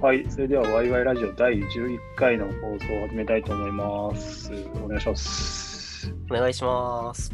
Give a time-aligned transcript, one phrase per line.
[0.00, 4.52] はい、それではワイワイラジオ第11回の放送を始めたいと思います。
[4.84, 6.14] お願いします。
[6.30, 7.32] お願いします。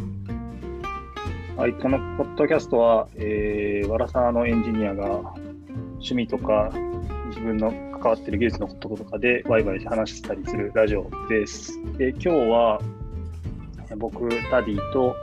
[1.58, 6.72] はい、このポッドキャストは、えー、ワラサーのエンジニアが趣味とか
[7.28, 7.70] 自分の
[8.00, 11.78] 関わっている技術のこととかでワイワイ話したりするラジオです。
[11.98, 12.80] で、今日は
[13.98, 15.14] 僕、タディと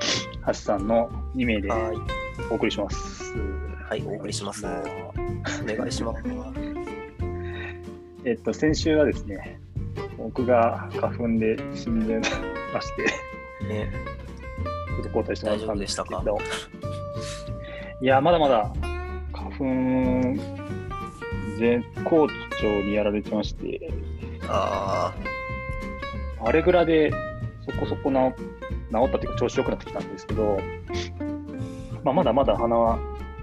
[0.43, 1.97] ハシさんの2名ではい。
[2.51, 3.33] お送りします。
[3.89, 4.63] はい、お送りします。
[4.63, 4.69] お
[5.65, 6.70] 願いします。
[8.23, 9.59] えっと、先週はですね、
[10.17, 12.19] 僕が花粉で死んで
[12.73, 13.03] まして、
[13.67, 13.91] ね、
[14.87, 16.37] ちょっと交代してもらったんですけ大丈ど、
[18.01, 18.71] いや、まだまだ
[19.33, 19.65] 花粉、
[21.57, 23.91] 絶好調にやられてまして、
[24.47, 25.13] あ
[26.43, 27.11] あれぐらいで
[27.65, 28.37] そこそこな治
[29.07, 30.59] ったというか調子良くなってきたんですけど、
[32.03, 32.99] まあ、まだまだ鼻は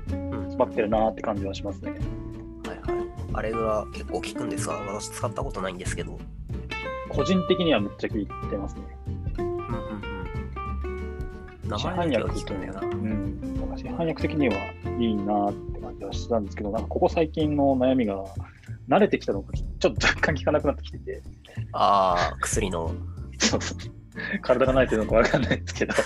[0.07, 1.93] 詰まってるなーって感じはしますね。
[3.43, 3.55] はいはい。
[3.55, 6.19] あれが結構効くんですが、私使ったことないんですけど。
[7.09, 8.83] 個人的にはむっちゃ効いてますね。
[9.39, 9.61] うんうん
[11.65, 11.69] うん。
[11.69, 12.81] 名市前だけは販薬と効くんだよな。
[12.81, 14.55] うん、なんか市販薬的には
[14.99, 18.25] いいなーって感じはしたんですけど、なんかここ最近の悩みが
[18.89, 21.23] 慣れてきたのか、ちょっと若干効かなくなってきてて、
[21.73, 22.95] ああ、薬の。
[23.39, 23.79] そうそう
[24.43, 25.95] 体が慣れてるのかわかんないですけど。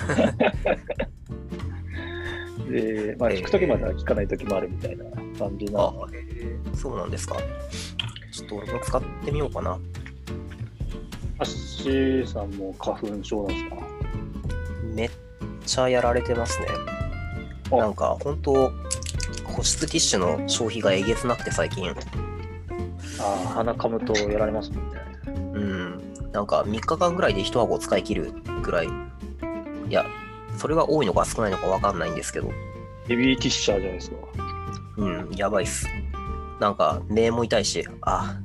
[2.71, 5.05] で、まあ、えー効くときまでは効かないときもあるみたいな
[5.49, 5.81] 感じな。
[5.81, 7.37] ああ、えーそうなんですか。
[8.33, 9.79] ちょっと俺も使ってみようかな。
[11.39, 13.77] アッシーさんも花粉症なんですか？
[14.95, 15.11] めっ
[15.67, 16.67] ちゃやられてますね。
[17.71, 18.53] あなんか、本当
[19.45, 21.89] 保湿ティッシュの消費がえげつなくて最近。
[21.91, 21.95] あ
[23.21, 25.01] あ、鼻かむとやられますもんね。
[25.27, 26.33] うん。
[26.33, 28.87] なんか3日間ぐらいで1箱使い切るぐらい。
[28.87, 28.91] い
[29.93, 30.05] や、
[30.57, 32.51] それが多いのか少ないのかわかんないんですけど。
[33.09, 34.17] ヘビーティッシャーじゃないですか。
[34.97, 35.87] うん、やばいっす。
[36.61, 38.39] なんか、目も痛いし、あ、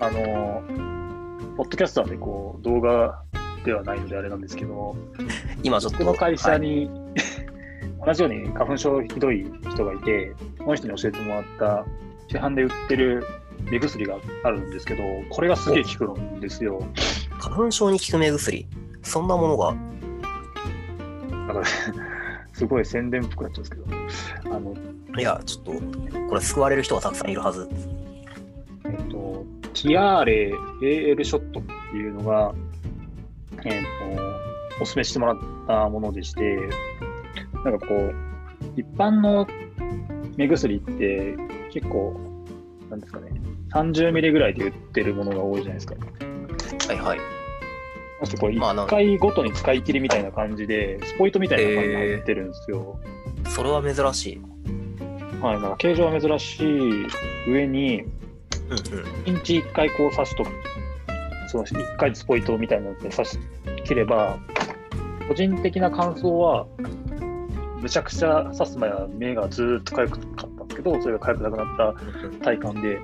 [0.00, 3.22] あのー、ポッドキャストなんでこう動画
[3.64, 4.94] ではないのであれなんですけど、
[5.62, 5.98] 今ちょっと。
[5.98, 6.90] 僕の会社はいに、
[8.04, 11.84] 同じように花粉症ひどい人がいて、その人に教えてもらった
[12.28, 13.24] 市販で売ってる
[13.70, 16.80] 目薬があるんですけど、これがすげえ効くんですよ。
[17.38, 18.66] 花粉症に効く目薬？
[19.02, 19.74] そんなものが？
[21.48, 21.66] だから、
[22.56, 24.74] すごい宣伝っぽくなっちゃうんですけど、あの、
[25.18, 25.72] いや、ちょっと、
[26.28, 27.68] これ救われる人がたくさんいるはず。
[28.86, 29.44] えっと、
[29.74, 30.52] ティアーレ
[30.82, 32.54] AL ショットっていうのが、
[33.66, 33.82] えっ
[34.78, 36.58] と、お勧めしてもらったものでして、
[37.62, 38.14] なんかこう、
[38.74, 39.46] 一般の
[40.38, 41.36] 目薬って
[41.70, 42.18] 結構、
[42.88, 43.38] なんですかね、
[43.74, 45.94] 30ミリぐらいで売ってるものが多いじゃないですか。
[46.88, 47.35] はいはい。
[48.20, 52.98] ましてこう、まあなん1回ごとに使い切りみたいな感じで、スポイトみたいな感じで入ってるんですよ。
[53.48, 54.42] それは珍しい。
[55.40, 57.06] はい、なんか形状は珍しい
[57.50, 58.10] 上に、うん
[59.26, 60.50] 1日1回こう刺しとく、
[61.48, 63.38] その1回スポイトみたいなので刺し
[63.84, 64.38] 切れば、
[65.28, 66.66] 個人的な感想は、
[67.80, 72.40] むちゃくちゃ刺す前は目がずーっと痒くかったんですけど、それが痒くなくなったうん。
[72.40, 72.98] 体感で、めっ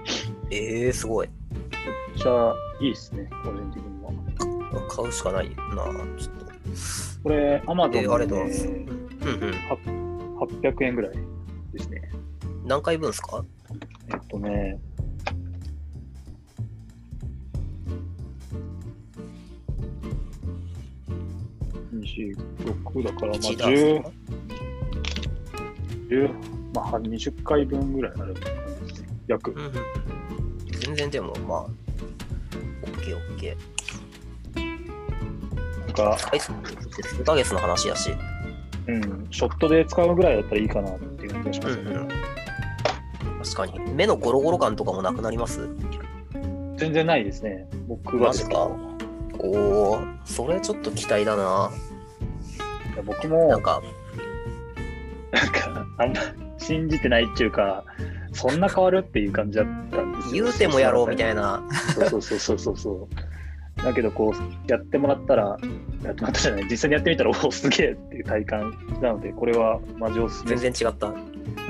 [0.51, 1.29] えー、すごい。
[2.17, 3.92] ちゃいいですね、個人的には。
[4.81, 6.53] 買うしかないなちょっと。
[7.23, 10.39] これ、アマゾえーありンでうんうん。
[10.39, 11.13] 800円ぐらい
[11.73, 12.11] ですね。
[12.67, 13.45] 何回分ですか？
[14.13, 14.79] えっとね、
[21.93, 24.11] 26だから、まあ、1ダース10とか、
[26.09, 26.29] 10
[26.75, 28.35] まあ、20回分ぐらいある。
[29.29, 29.55] 約う。
[29.55, 29.73] んうん。
[30.81, 31.67] 全然でも、まあ、
[32.87, 33.57] OK、OK。
[35.97, 36.53] なんか、はい、数
[37.25, 38.13] ヶ月の話だし。
[38.89, 41.83] うん、ショットで使うぐらいだったらいいかなっていう感じがしますね。
[41.83, 42.09] うんうん
[43.45, 43.81] 確かに。
[43.93, 45.69] 目のゴロゴロ感とかもなくなります？
[46.77, 47.69] 全然ないですね。
[47.89, 48.69] 僕はマジか
[49.39, 51.71] おー、それちょっと期待だな。
[52.95, 53.83] いや僕も、なんか、
[55.33, 56.21] なんか、あんま
[56.59, 57.85] 信じてないっていうか、
[58.33, 60.45] そんな変わるっていう感じだったんですよ。
[60.45, 61.35] 言うてもやろうみたい。
[61.35, 61.63] な。
[61.95, 63.09] そうそうそうそうそう。
[63.85, 65.59] だけど、こう、やってもらったら、
[66.03, 71.13] やってもらったじゃない、実際にやってみたら、おお、すげえっていう体感なので、これはマジおすすめ全然違った。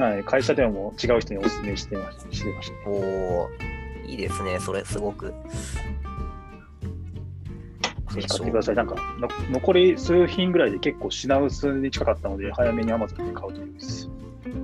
[0.03, 2.33] はい、会社でも違う人におすすめしてました。
[2.33, 2.91] してました。
[2.91, 4.59] おー、いいですね。
[4.61, 5.33] それ、すごく。
[8.13, 8.75] ぜひ買ってください。
[8.75, 14.11] なんかの、残り数品ぐらいで結構品薄に近かったので、早めに Amazon で買うといいです。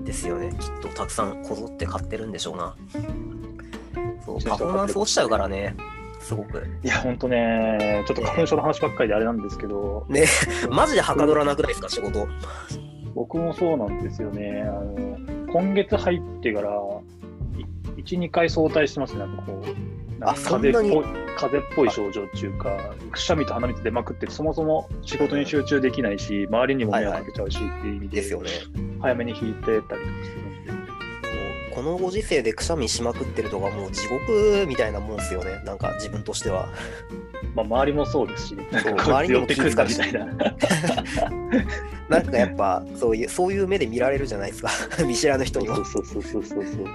[0.05, 0.51] ですよね。
[0.59, 2.75] きっとたくさんこぞって買ってるんでしょうな。
[4.25, 5.75] そうパフォーマンス落ちちゃうからね。
[6.21, 6.67] すごく。
[6.83, 10.25] いや、ほんとね、ちょっと花粉症の話ばっかりであれなんですけど、ね、
[10.71, 12.27] マジではかどらなくないですか、仕事。
[13.15, 14.63] 僕もそうなんですよね。
[14.63, 15.19] あの
[15.53, 16.71] 今月入ってから、
[17.97, 19.21] い1 1、2回相対してますね。
[19.21, 28.51] なんかこう、風邪っぽい風邪っぽい症状っていうか、くしゃみと鼻水出まくって、そもそも仕事に集中できないし、周りにも迷惑かけちゃうしっていう意味で、ですよね。
[29.01, 30.48] 早めに引いてたりとかするんで。
[31.75, 35.63] このご時世でくしゃみしまくってるとかもう地獄みたいなもんですよね。
[35.65, 36.69] なんか自分としては。
[37.55, 40.27] まあ、周りもそうですし、なんかこ周りにもいつ寄ってくるんだみたいな。
[42.09, 44.71] なんかやっぱそういうそういう目で見られるじゃないですか。
[45.05, 45.85] 見知らぬ人にはそう。
[45.87, 46.87] そうそうそうそうそう。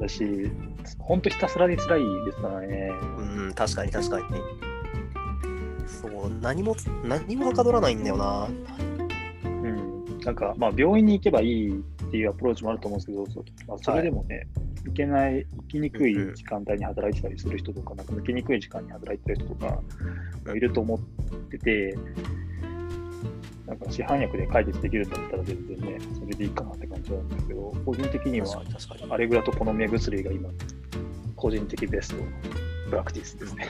[0.00, 0.50] だし、
[0.98, 2.92] 本当ひたすらに辛いですからね。
[3.18, 4.24] うん、確かに確かに。
[5.86, 8.48] そう、何も、何もはかどらないんだよな。
[9.44, 10.18] うん。
[10.20, 14.46] なんか、まあ、病院に行けばいいっていうアプローチもあると思うんですけど、まあ、それでもね、
[14.84, 19.80] 行けない、行きにくい時間帯に働いてたりする人とか、なんか抜けにくい時間に働いてる人とか
[20.44, 20.98] がいると思っ
[21.48, 21.96] てて、
[23.66, 28.62] なんか市販薬で解決できるんだったら全然ね、それでいいかなって感じなんですけど、個人的には。
[29.08, 30.50] アレグラとこの目薬が今、
[31.34, 32.16] 個人的ベスト
[32.90, 33.68] プラクティスですね。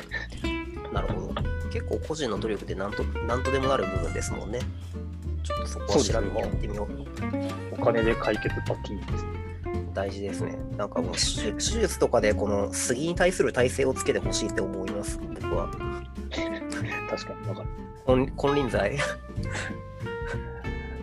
[0.93, 1.35] なるほど。
[1.71, 4.59] 結構個人の努力でなんとなんとでもなる部分ですもんね。
[5.43, 6.89] ちょっとそこは調べてやってみよう。
[7.73, 9.31] お金で解決パッキングですね。
[9.95, 10.57] 大事ですね。
[10.77, 15.19] なんかもう手手術とかでこの杉に対する体制をつけてほしいって思います。
[15.41, 15.69] 僕は。
[17.11, 17.69] 確かにわかる。
[18.07, 18.99] 金金輪際。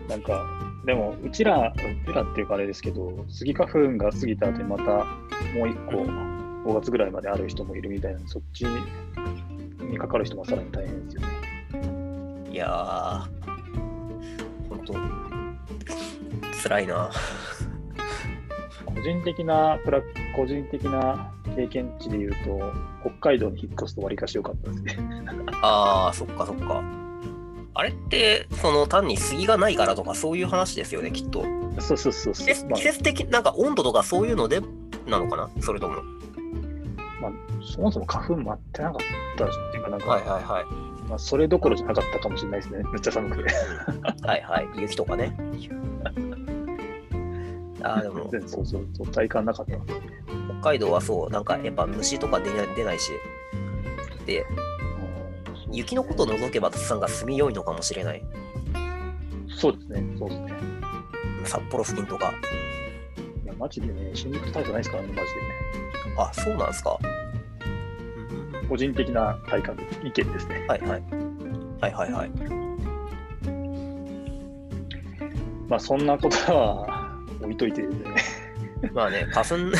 [0.08, 0.44] なんか、
[0.84, 1.78] でも、うちら、う
[2.08, 5.04] ちらっていうかあれですけど、スギ花粉が過ぎた後にまた
[5.54, 6.02] もう一個、
[6.64, 8.64] 5月ぐらいまである人もいるみたいなそっち
[9.80, 11.28] にかかる人もさらに大変ですよね。
[12.50, 13.39] いやー、
[14.92, 15.58] 本
[16.52, 17.10] 当辛いな。
[18.86, 20.02] 個人的なプラ、
[20.36, 22.72] 個人的な経験値で言うと、
[23.02, 24.98] 北海道に引っ越すとわりかし良かったですね。
[25.62, 26.82] あー、そっかそっか。
[27.74, 31.44] あれって、その単に杉がないからとかそういう話ですよね、きっと。
[31.78, 34.60] そうそうそうそう季節的、なんか温度とかそういうので
[35.06, 36.02] なのかなそれとも。
[37.20, 37.32] まあ、
[37.62, 39.00] そもそも花粉待ってなかっ
[39.36, 40.89] たっていうか、なんか、はいはいはい。
[41.10, 42.84] まあ、それどころじゃなかったかもしれないですね。
[42.92, 43.52] めっちゃ寒くて。
[44.24, 44.68] はいはい。
[44.80, 45.36] 雪とかね。
[47.82, 49.72] あーでも、全然そうそうそう、体感なかった。
[50.60, 53.10] 北海道はそう、なんかやっぱ虫とか出ない出ないし。
[54.24, 54.46] で、
[55.72, 58.22] 雪のことを除けばさんが住みよいのかもしれない。
[59.48, 60.52] そうですね、そうですね。
[61.44, 62.32] 札幌付近とか。
[63.44, 65.26] いや、マジでね、新宿タイプないですからね、マジでね。
[66.18, 66.98] あ、そうなんですか。
[68.70, 69.76] うん個人的な体感。
[70.04, 70.64] 意見ですね。
[70.68, 71.02] はいはい。
[71.80, 72.30] はいはいはい。
[75.68, 77.88] まあ、そんなことは置いといてね。
[78.94, 79.56] まあね、花粉、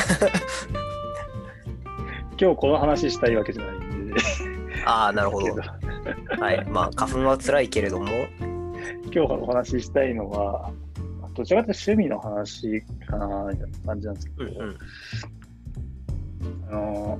[2.39, 4.21] 今日この話したいわけじゃないんで、
[4.85, 5.55] ああ、なるほど。
[6.39, 6.65] はい。
[6.69, 8.07] まあ、花粉は辛いけれども、
[9.05, 10.71] 今日お話ししたいのは、
[11.33, 14.77] どちらかというと趣味の話かな、みたいな感じなんですけど、うんうん。
[16.69, 17.19] あの、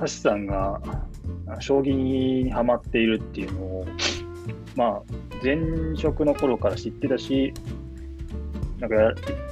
[0.00, 0.80] 橋さんが
[1.60, 3.86] 将棋にハマっているっていうのを、
[4.76, 5.02] まあ、
[5.42, 5.58] 前
[5.96, 7.52] 職の頃から知ってたし、
[8.78, 8.96] なんか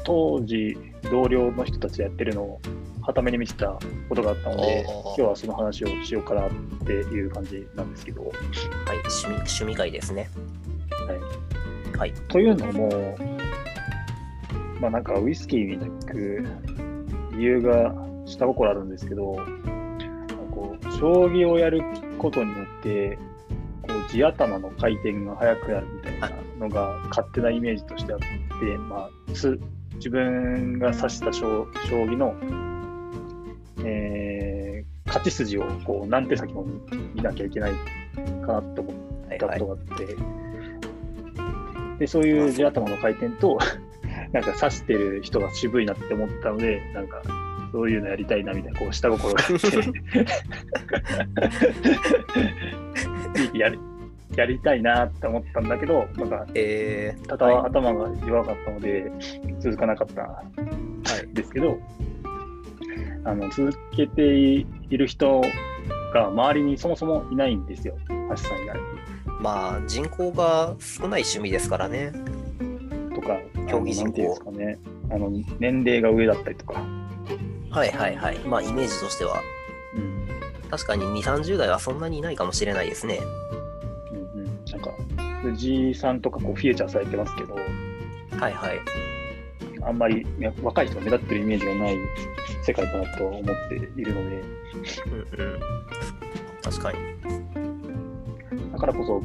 [0.05, 0.77] 当時、
[1.11, 2.61] 同僚の人たちやってるのを、
[3.03, 3.79] はために見てた
[4.09, 6.51] ことがあったので、今日はその話をしようかなっ
[6.85, 8.33] ていう感じなんですけど、はい。
[8.99, 10.29] 趣味、趣味会ですね。
[11.97, 12.13] はい。
[12.29, 13.17] というのも、
[14.81, 16.45] まあなんかウイスキーに行く
[17.37, 17.95] 理由が
[18.27, 19.37] 下心あるんですけど、
[20.99, 21.83] 将棋をやる
[22.19, 23.19] ことによって、
[23.83, 28.27] こう地頭の回転が速くなるみたいなのが勝手なイメージとしてあって、
[28.79, 29.61] まあ、つ
[29.97, 32.35] 自分が指した将将棋の、
[33.85, 34.57] えー
[35.07, 36.67] 勝ち筋をこう何手先も
[37.15, 37.73] 見なきゃいけない
[38.45, 38.95] かなって思っ
[39.39, 39.67] たこと。
[39.67, 40.17] があって、
[41.99, 43.59] で、そういう地頭の回転と、
[44.33, 47.23] なんか指してる人が渋いなって思ったので、なんか、
[47.77, 49.49] そういうのやりたいなみたいな、こう、下心があっ
[53.53, 53.79] て、 やり、
[54.35, 59.13] やりたいなって思ったんだけど、なんか、えー、ただはい頭が弱かったので、
[59.59, 60.43] 続かなかったは
[61.23, 61.35] い。
[61.35, 61.77] ですけど、
[63.25, 65.43] あの続けている人
[66.15, 67.95] が周りにそもそもいないんですよ、
[68.31, 68.79] 橋さん以外。
[69.43, 72.11] まあ、人口が少ない趣味ですからね。
[73.15, 74.79] とか、競技人口ね、
[75.11, 76.83] あの年齢が上だったりとか、
[77.77, 78.39] はいはいはい。
[78.39, 79.43] まあ、イメージとしては、
[79.95, 80.27] うん
[80.71, 83.21] 確かに2、30代はそんなにいないかもしれないですね。
[84.11, 84.91] うんうん、なんか、
[85.43, 87.61] 藤井さんとかこうフィーチャーされてますけど、は
[88.49, 88.81] いはい。
[89.83, 91.97] あんまり、ね、若い人が目立ってるイメージがない
[92.65, 94.43] 世界かなと思っているので、
[95.37, 95.61] うんうん。
[96.63, 96.99] 確かに。
[98.73, 99.23] だからこそ、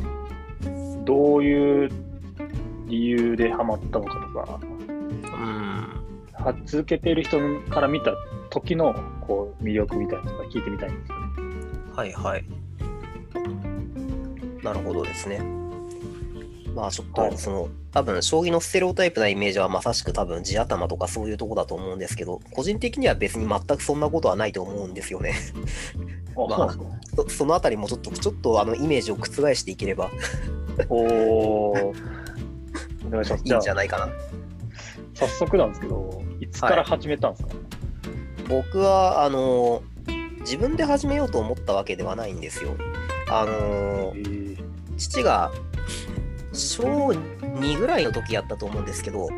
[1.05, 1.89] どういう
[2.87, 6.01] 理由でハマったのかとか、うん。
[6.33, 7.39] は続けている人
[7.69, 8.13] から見た
[8.51, 11.25] 時のこう魅力みたいなのとか聞いてみたいんですよね。
[11.95, 12.45] はいはい。
[14.63, 15.39] なるほどですね。
[16.75, 25.33] まあちょっはいとその多分将棋のステレオタイプなイメージはまさしく多分地頭とかそういうとこだと思うんですけど個人的には別に全くそんなことはないと思うんですよね。
[26.35, 26.73] あ、まあ
[27.15, 27.23] そ。
[27.23, 30.11] そそのあたりもちょっとちょっとあのイメージを覆していければ
[30.89, 31.93] おー。
[33.07, 33.43] お願いします。
[33.45, 34.09] いんじゃないかな。
[35.13, 37.49] 早速なんですけど、いつから始めたんですか、
[38.47, 39.83] 僕はあの
[40.41, 42.75] 自分で始めようと思ったわけではないんですよ。
[43.29, 44.51] あのえー
[44.97, 45.51] 父が
[46.53, 49.29] 小2ぐらいの時やったと思うんですけど、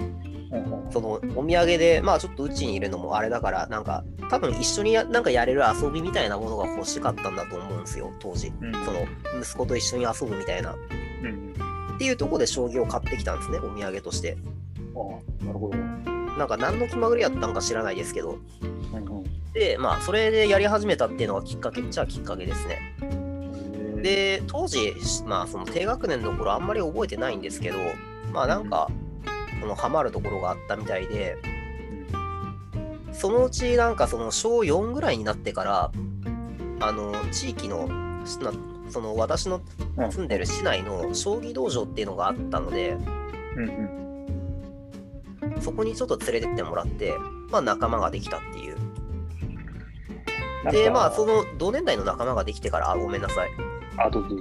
[0.92, 8.52] そのお土産で、まあちょっとうちにいるのもあれだから、なんか多分一緒にやなんかやれる遊びみたいなものが欲しかったんだと思うんですよ、当時。
[8.62, 9.06] うんその
[9.42, 10.74] 息子と一緒に遊ぶみたいな。
[10.74, 11.54] うん
[11.96, 14.36] っていうところで将棋を買ってきたんですね、お土産として。
[14.96, 15.78] あなるほど。
[16.38, 18.40] なんか何の気まぐれやったんか知らないですけど。
[19.54, 22.96] で、まあそれでやり始めたっていうのがきっかけっちゃきっかけですね。
[23.02, 24.94] えー、で、当時、
[25.26, 27.78] まあその低学年の頃あんまり覚えてないんですけど、
[28.32, 28.90] まあなんか、
[29.62, 31.38] そのハマるところがあったみたいで、
[33.12, 35.92] そのうちなんかその小4ぐらいになってから、
[36.80, 37.88] あの、地域の、
[38.90, 39.62] その私の
[39.98, 40.12] うん。
[40.12, 42.98] 住んでる市内の将棋道場っていうのがあったので、
[43.56, 43.64] うん
[45.46, 45.62] うん。
[45.62, 47.14] そこにちょっと連れてってもらって、
[47.52, 48.78] まあ仲間ができたっていう。
[50.72, 53.50] で、まあその同年代の仲間ができてから、あ、ごめんなさい。
[53.98, 54.36] あ、どうぞ。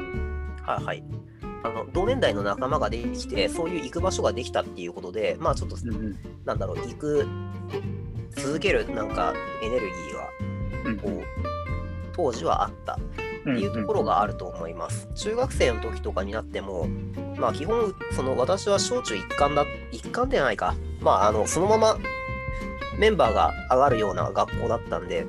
[0.63, 1.05] はいはい。
[1.65, 7.27] あの同年代の仲間ができて、そういう行く場所ができたっていうことで、まあちょっと、うんうんなんだろう、行く、
[8.37, 11.25] 続けるなんかエネルギーが、うんこう、
[12.13, 12.99] 当時はあったっ
[13.45, 15.09] ていうところがあると思います。
[15.15, 16.89] 中学生の時とかになっても、
[17.37, 20.75] まあ基本、その私は小中一貫だ、一貫ではないか。
[21.01, 21.97] まああの、そのまま
[22.99, 25.29] メンバーが上がるような学校だったんで、ん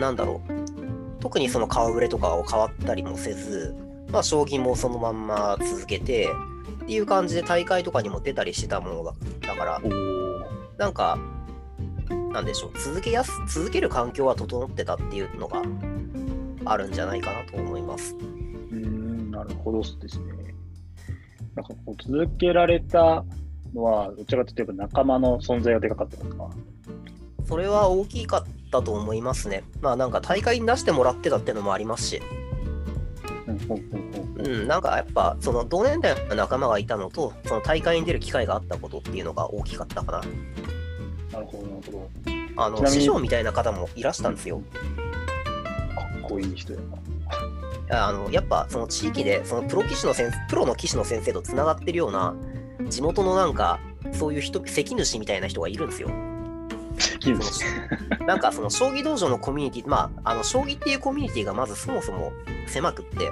[0.00, 1.20] なんだろう。
[1.20, 3.74] 特にその顔ぶれとかを変わったりもせず、
[4.10, 6.28] まあ将棋もそのまんま続けて、
[6.82, 9.14] っていう感じで大会とかにも出たりしてたものだ
[9.46, 9.80] だから、
[10.78, 11.18] なんか、
[12.32, 15.62] なんでしょう、続けやす、続ける環境は整ってたっていうのが
[16.64, 18.16] あるんじゃないかなと思います。
[18.16, 20.32] うーん、なるほどですね。
[21.54, 23.24] なんかこう続けられた
[23.74, 26.54] のは、どちらかというと仲間の存在がでかかったのか。
[27.46, 29.64] それは大きかったと思いますね。
[29.80, 32.22] まあなんか大会に出してもらってたってのもありますし、
[34.38, 40.20] うんなんかやっぱその同年代の仲間がいたのと、その大会に出る機会があったことっていうのが大きかったかな。
[41.32, 42.10] なるほど、なるほど。
[42.56, 44.58] あの、師匠みたいな方もいらしたんですよ。
[44.58, 44.64] か
[46.26, 47.02] っこいい人やな。
[47.90, 52.34] あのやっぱその地域でそのプロ棋士の先生プロの棋士の先生とつながってるような
[52.88, 53.80] 地元のなんか
[54.12, 56.08] そういう人関主みたいな人がいるんですよ。
[57.18, 57.64] 金です。
[58.26, 62.32] なんかその将棋道場のコミュニティまああの将棋っていうコミュニティがまずそもそも
[62.66, 63.28] 狭くって。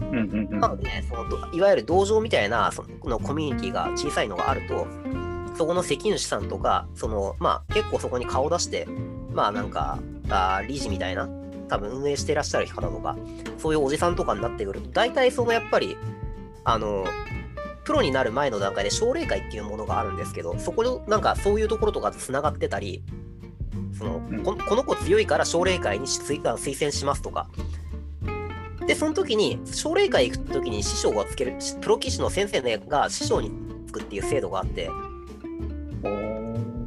[0.00, 0.60] うんうんうん。
[0.60, 4.86] なのでそのどいわゆる道場みたいなそのコミュニティが小さいのがあると
[5.56, 8.86] そこの関主さんとかそのまあ結構そこに顔出して
[9.32, 11.28] まあなんかあー理事みたいな
[11.68, 13.16] 多分運営してらっしゃる方とか
[13.58, 15.96] そういうおじさんとかになってくると大体そのやっぱり
[16.64, 17.04] あの
[17.84, 23.02] プロになる前の段階で奨励会っていうものがあるんですけどそこでなんかそういうところとかとつながってたり
[23.96, 24.42] そのうん。
[24.42, 27.48] ここの子強いから奨励会に推薦しますとか。
[28.86, 33.50] でその時に奨励会行く時に師匠がつけるプロ棋士の先生ねが師匠に
[33.86, 34.90] つくっていう制度があって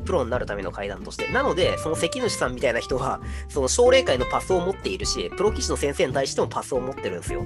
[0.06, 1.28] プロになるための階段として。
[1.30, 7.44] なのでその関主さんみたいな人はその奨励会のパスを持っているしプロ棋士の先生に対してもパスを持ってるんですよ。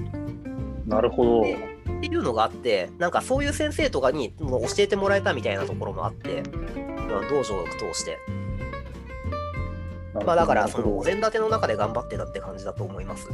[0.86, 1.71] なるほど。
[2.02, 8.18] っていうのがあってなんかそういう先生とかにもう教えてもらえたみたいなところもあってまあ道場を通して。
[10.12, 13.28] まあだからそのお全膳立ての中で頑張ってたって感じだと思います。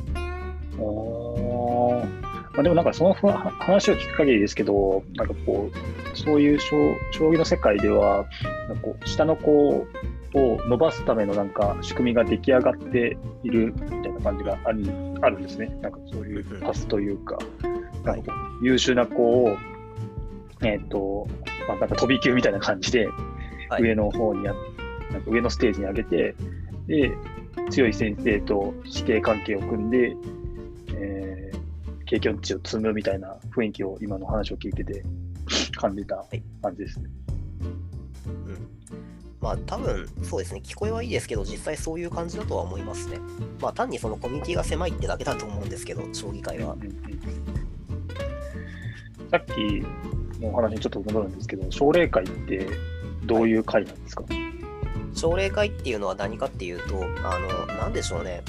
[2.52, 6.76] まあ、でもなんかそのふ話を聞く限りですけど、なんかこう、そういう将
[7.12, 8.26] 将棋の世界では、
[8.68, 9.87] なんか下の子を
[10.34, 14.82] 伸ばすためのなんか仕組みが出来上がっているみたいな感じがある
[15.20, 15.66] あるんですね。
[15.82, 17.77] なんかそういうパスというか、なん
[18.62, 19.56] 優秀な子を、
[20.62, 21.26] えっ、と、
[21.68, 23.08] まあ、なんか飛び級みたいな感じで、
[23.68, 23.82] はい。
[23.82, 24.54] 上の方にや、
[25.12, 26.34] なんか上のステージに上げて、
[26.86, 27.12] で、
[27.70, 30.16] 強い先生と師弟関係を組んで、
[30.94, 31.38] えー
[32.08, 35.04] 経験値を積むみたいな雰囲気を今の話を聞いてて
[35.76, 36.42] 感じたい。
[36.62, 37.10] 感じですね。
[38.26, 38.68] うん。
[39.40, 40.62] まあ多分そうですね。
[40.64, 43.18] 聞こえはいいですけど実際そういう感じだとは思いますね。
[43.60, 46.76] まあ単にそのコミュニティが狭いってだけだと思うんですけど将棋界は
[49.30, 49.85] さっき
[50.40, 52.66] のお話にちょっと戻るんですけど、奨励会って
[53.25, 54.25] どういう会なんですか、
[55.14, 58.42] 奨励会っていうのは何かっていうと、あの、なんでしょうね。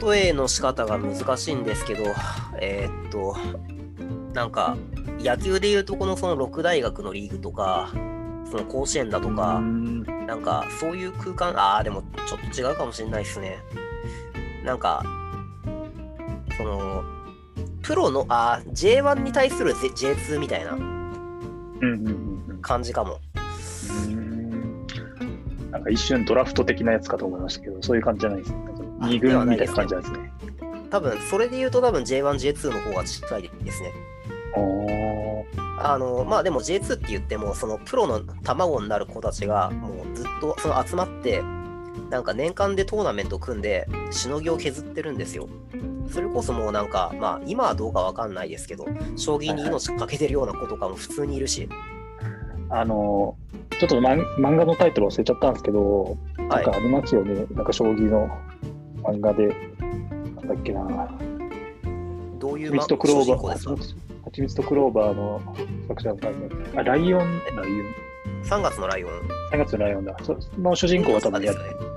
[0.00, 2.04] 例えの仕方が難しいんですけど、
[2.60, 3.36] えーっと、
[4.32, 4.76] なんか、
[5.18, 7.90] 野球でいうとこのその6大学のリーグとか、
[8.50, 13.58] その甲子園だとか、うんなんかそういう空間、ああ、でもちょっと違うかもしれないですね。
[14.64, 15.02] なんか、
[16.56, 17.02] その、
[17.82, 20.76] プロの、ああ、J1 に対する J- J2 みたいな
[22.60, 23.18] 感じかも。
[24.06, 24.86] うん
[25.70, 28.58] なんか一瞬ドラフト的なやつかと思いましたけど、そういう感じじゃないですね。
[28.64, 30.32] なんかあ二軍みたいな感じですね。
[30.90, 32.22] 多分、それで言うと多分 J1、
[32.52, 33.92] J2 の方が近いですね。
[34.54, 35.44] お
[35.78, 41.42] あの、まあでも J2 って言っても、そのプロの卵になる子たちがもうずっとその集まって、
[42.10, 45.48] なんか年間でトーナメント組んで、しのぎを削ってるんですよ。
[46.10, 51.68] それこそもうなんか、まあ今はどうかわかんないですけど、将棋に命かけてるような子とかも普通にいるし、
[52.68, 53.36] あの、
[53.78, 56.16] ちょっと漫漫画のタイトル忘れちゃったんですけど、はい
[56.48, 57.46] なんかありますよね。
[57.54, 58.28] なんか将棋の
[59.02, 61.08] 漫画で、なんだっけな。
[62.38, 65.40] どういう蜂蜜とクロー蜂蜜とクローバーの
[65.88, 66.28] 作者の方
[66.78, 68.12] あ、ライオン、ライオン。
[68.44, 69.41] 3月のライオン。
[69.52, 70.16] 3月のライオンだ。
[70.22, 71.92] その主人公が多分やっですよね。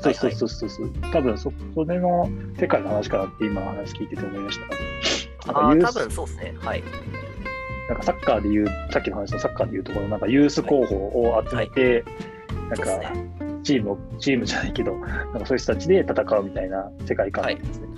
[0.00, 0.92] そうそうそうそうそう。
[1.12, 4.58] 多分そ、それの世界の話かなって今話聞いてて思いまし
[5.44, 5.52] た。
[5.52, 6.54] ああ、多なんかユース分そうですね。
[6.60, 6.82] はい。
[7.88, 12.04] なんかサッカーで言う、さっきの話のサッカーで言うところ、なんかユース候補を集めて、
[12.68, 13.38] なんかね。
[13.64, 17.88] チームを、チームじゃないけど、なんかそういう人たちで戦うみたいな世界観ですね。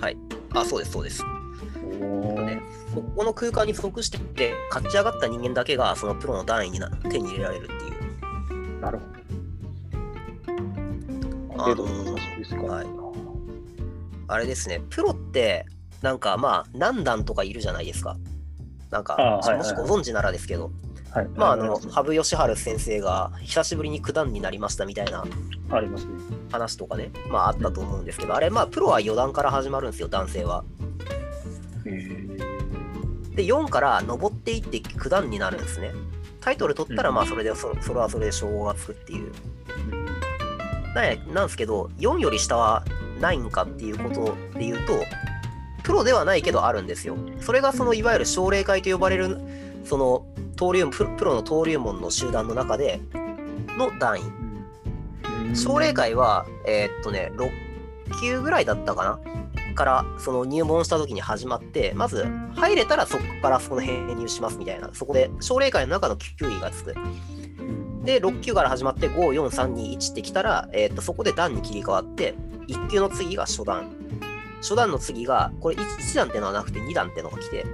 [0.53, 1.23] あ、そうです、そうです。
[1.23, 2.61] ね
[2.93, 8.00] ここの空間に属してて、勝ち上がった人間だけがそのプロの段位にな手に入れられるっていう。
[8.81, 8.99] なる
[11.49, 11.85] ほど。
[11.85, 12.61] あすか。
[12.63, 13.01] はい
[14.27, 15.65] あれですね、プロって、
[16.01, 18.15] なんかまあ、何段とかいるじゃないですか。
[18.89, 20.71] なんか、もしご存知ならですけど、
[21.11, 21.27] はい。
[21.35, 25.25] まあ、あの、羽生善治先生が久しぶりに九段になりましたみたいな。
[26.49, 30.63] 話とかね、まああったと思うんですけど、あれ、まあ、プロは四段から始まるんですよ、男性は。
[33.35, 35.91] で、4から上っていって九段になるんですね。
[36.41, 39.31] タイトル取ったら、うんまあ、それでそ、それはそれで称号がつくっていう。
[40.93, 42.83] なんなんですけど、4より下は
[43.19, 44.93] ないんかっていうことで言うと、
[45.83, 47.15] プロではないけどあるんですよ。
[47.39, 49.39] それがそのいわゆる奨励会と呼ばれる、
[49.85, 50.25] その
[50.57, 52.99] 登竜プロプロの登竜門の集団の中で
[53.77, 54.21] の段位。
[54.23, 54.51] うん
[55.55, 57.51] 奨励会は、えーっとね、6
[58.21, 59.19] 級ぐらいだったかな
[59.73, 66.93] から、その入門した時に始まって、まず入れたらそこからその編入しますみたいな、そこで奨励会の中の9位がつく。
[68.03, 72.35] で、6級から始まって5、4、3、2、1ってきたら、えーっとそこで段に切り替わって、
[72.67, 73.89] 1級の次が初段。
[74.61, 77.65] 初段の次が、これ 1, 段ってのはなくて2段ってのが来て、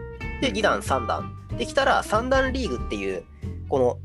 [0.41, 1.33] で、2段、3段。
[1.57, 3.23] できたら3段リーグっていう、
[3.69, 3.97] この、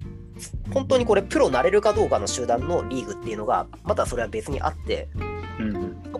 [0.72, 5.08] 本当にこれプロなれるかどうかの集団のリーグっていうのが、またそれは別にあって、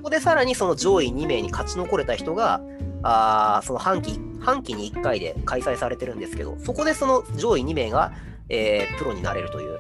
[0.03, 2.61] こでさらにその上位2名に勝ち残れた人が、
[3.03, 8.13] あーその半期、半期に1回で開催されてるんですけど、そこでその上位2名が、
[8.49, 9.79] えープロになれるという。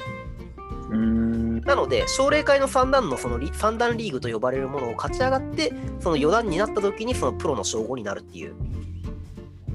[0.90, 8.54] うんなので、奨励会の3段のそのリ3段リーグと呼ばれるものを勝ち上がって、その4段になった時にそのプロの称号になるっていう、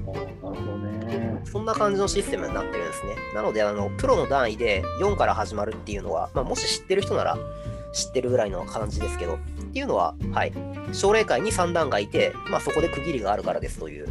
[0.06, 1.42] なるほどね。
[1.44, 3.16] そんな感じのシステムになってるんですね。
[3.34, 7.38] なので、あのプロの段位で4から始まるっていうのは、まあ、もし知ってる人なら
[7.92, 9.38] 知ってるぐらいの感じですけど、
[9.78, 10.52] っていうのは、はい、
[10.92, 14.08] 奨励会に3段がいて、まあ、そこで区切りがあるからですという。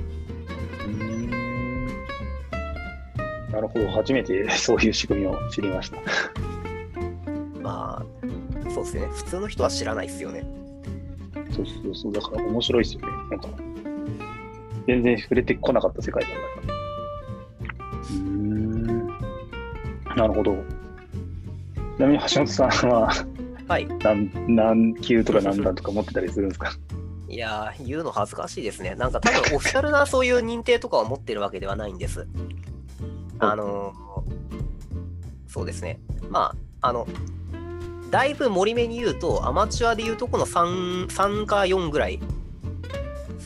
[0.86, 1.27] うん
[3.51, 3.89] なるほど。
[3.89, 5.97] 初めて そういう仕組みを知りました。
[7.62, 9.08] まあ、そうですね。
[9.08, 10.45] 普通の人は知らないですよね。
[11.51, 12.13] そうそうそう。
[12.13, 13.08] だから面白いですよね。
[13.30, 13.49] なんか、
[14.88, 16.73] 全然触れてこなかった世界だから。
[18.10, 19.08] うーん。
[20.15, 20.56] なるほど。
[21.97, 23.12] ちなみに橋本さんは
[23.67, 23.88] はい。
[24.03, 26.71] 何何級とか何段とか持ってたりするんですか？
[27.30, 28.95] いやー、言うの恥ずかしいですね。
[28.95, 32.25] なんか多分オフィシャルなそういう認定とかを持ってるわけではないんです。
[33.39, 34.47] あのー
[35.49, 35.99] そうですね。
[36.30, 37.08] まあ、あの、
[38.12, 42.19] だいぶ盛り目に言うと、アマチュアで言うとこの 3, 3か4ぐらい。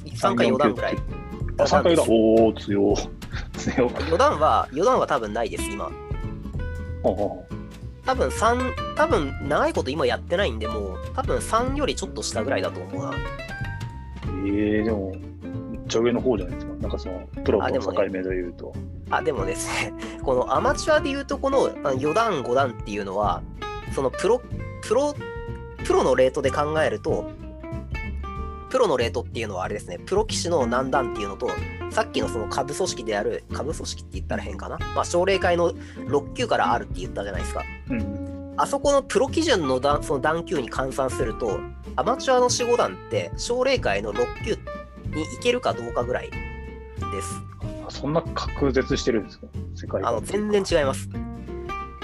[0.07, 0.97] 3か4段ぐらい。
[1.57, 2.03] あ、3回だ。
[2.07, 2.95] おお、強。
[3.57, 3.87] 強。
[3.87, 5.85] 4段は、4段は多分ないです、今。
[7.03, 7.45] ほうほ
[8.05, 13.09] 多分3、多分長いこと今やってないんで、もう、多分3よりちょっと下ぐらいだと思うな。
[13.09, 13.13] う
[14.47, 15.13] ええでも、
[15.71, 16.73] めっちゃ上の方じゃないですか。
[16.81, 18.73] なんかその、プロのあでもね境目で言うと。
[19.09, 23.41] あ、でもですね、 このアマチュアで言うとこのあ4段5段っていうのは、
[23.93, 24.41] そのプロ、
[24.81, 25.13] プロ、
[25.85, 27.29] プロのレートで考えると、
[28.71, 31.49] プロのレートっていうのはあれですね、プロ棋士の何段っていうのと、
[31.91, 37.63] さっきのその下部組織である、下部組織って言ったら変かな、まあ、奨励会の6級からあるって言ったじゃないですか。
[37.89, 38.53] うん。
[38.57, 41.59] あそこのプロ基準の段その段級に換算すると、
[41.95, 44.51] アマチュアの守護団って、奨励会の6級
[45.15, 46.37] に行けるかどうかぐらいで
[47.21, 47.41] す。
[47.89, 49.47] そんな隔絶してるんですか？
[49.75, 51.09] 世界あの全然違います。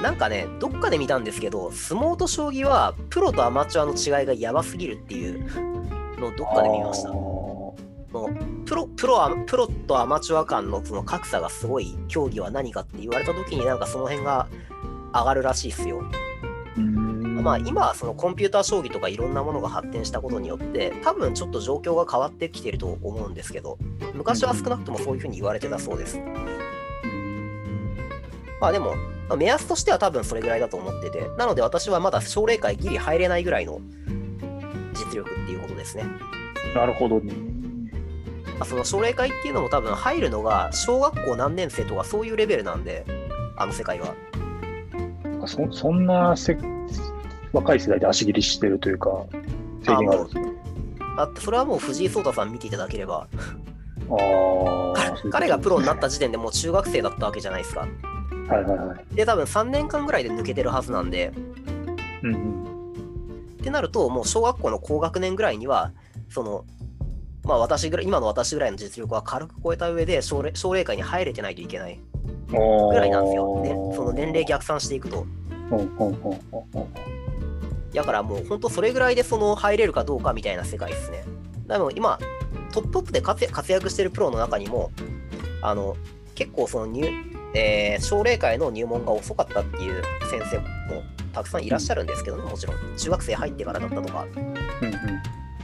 [0.02, 5.50] なんかね、どっかで見たんですけど、相撲と将棋はプロとアマチュアの違いがやばすぎるっていう
[6.20, 7.10] のをどっかで見ました。
[8.66, 14.48] プロプロアプロとアマチュア間のその格差がすごい競技は何かって言われた時になんかその辺が
[15.14, 16.02] 上がるらしいですよ。
[16.78, 23.78] まあ今はそのコンピューター将棋とかいろんなものが発展したことによって多分ちょっと状況が変わってきてると思うんですけど
[24.14, 26.20] 昔は少なくともそういうふうに言われてたそうです。
[28.60, 28.96] まあでも
[29.30, 33.80] まあ目安としては多分それぐらいだと思っててなので私はまだ奨励会ギリ入れないぐらいの
[34.98, 36.06] 実力っていうことですね。
[36.76, 37.34] なるほどね。
[38.60, 43.06] まあその奨励会っていうのも多分入るのが小学校何年生とかそういうレベルなんで
[43.56, 44.16] あの世界は。
[45.46, 46.58] そそんなせ
[47.54, 49.10] 若い世代で足切りしてるというか、
[49.84, 50.52] 制限があるんですね。
[51.16, 53.28] だってそれはもう藤井聡太さん見ていただければ
[54.10, 55.30] ああ。
[55.32, 57.82] 彼がプロになった時点でもう中学生だったわけじゃないですか。
[57.82, 57.88] は
[58.60, 59.16] いはいはい。
[59.16, 61.34] で、多分3年間ぐらいで抜けてるはずなんで、
[62.24, 62.67] うんうん。
[63.60, 65.92] ってなると、もう小学校の高学年ぐらいには、
[66.30, 66.66] その、
[67.44, 72.00] まあ私ぐらい、今の私ぐらいの実力は軽く超えた上で奨励奨励会に入れてないといけない
[72.50, 72.58] ぐ
[72.94, 73.62] らいなんですよ。
[73.62, 75.26] ね、その年齢逆算していくと。
[77.94, 81.24] だからもう本当それぐらいでその入れるかどうかみたいな世界ですね。
[81.68, 82.20] でも今、
[82.72, 84.92] トップトップで活躍活躍してるプロの中にも、
[85.62, 85.96] あの、
[86.36, 87.08] 結構その入、
[87.54, 91.02] えー奨励会の入門が遅かったっていう先生も
[91.38, 92.78] たくさんいらっしゃるんですけどね、もちろん。
[92.98, 94.26] 中学生入ってからだったとか。
[94.34, 94.54] うん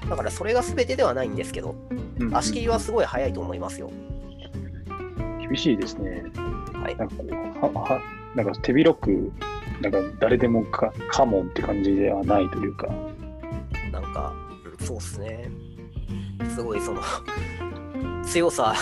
[0.10, 3.90] だからそれが全てではないんですけど、うんうん足切りはすごい早いと思いますよ。
[5.40, 6.26] 厳しいですね。
[6.74, 6.96] はい。
[6.98, 8.02] なんかこう、は、は、
[8.36, 9.32] なんか手広く、
[9.82, 12.88] なんか誰でもか、かもって感じではないというか。
[13.92, 14.36] なんか、
[14.80, 15.50] うんそうっすね。
[16.54, 17.02] すごいその、
[18.24, 18.76] 強さ、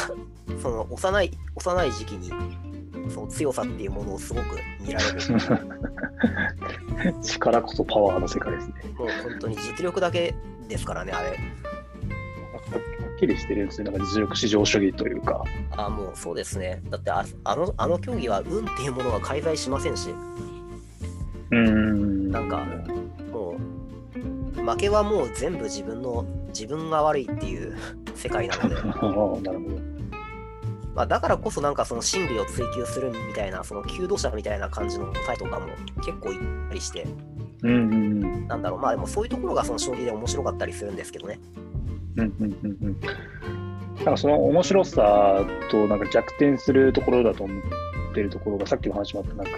[0.61, 2.31] その幼い、幼い時期に、
[3.11, 5.19] その強さっていうものをすごく見られる。
[7.21, 8.73] 力こそパワーの世界ですね。
[8.97, 10.33] もう本当に実力だけ
[10.67, 11.29] ですからね、あれ。
[11.29, 13.91] はっきりしてるんですよ。
[13.91, 15.43] なんか実力至上主義というか。
[15.77, 16.81] あもうそうですね。
[16.89, 22.31] だってああのあの競技は運っていうものは介在しませんし、うーん。
[22.31, 22.65] なんか
[23.31, 23.57] も
[24.57, 27.75] う負けはもう全部自分の自分が悪いっていう
[28.15, 29.90] 世界なので、 なるほど。
[30.93, 37.07] まあ、だからこそなんかその真理を追求するみたいな、その求道者みたいな感じの回とかも結構いったりして、
[37.63, 38.47] うんうんうん。
[38.47, 41.39] なんだろう、まあでもそういうところがその将棋で面白かったりするんですけどね。
[42.17, 42.99] うんうんうんうん。
[43.97, 49.51] なんかその面白さとなんか逆転するところだと思ってるところがさっきの話もあったなんか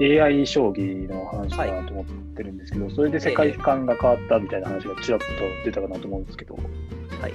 [0.00, 5.26] AI 将棋の話かなと思ってるんですけど、それで世界観が変わったみたいな話がちらっと
[5.64, 7.32] 出たかなと思うんですけど、はい。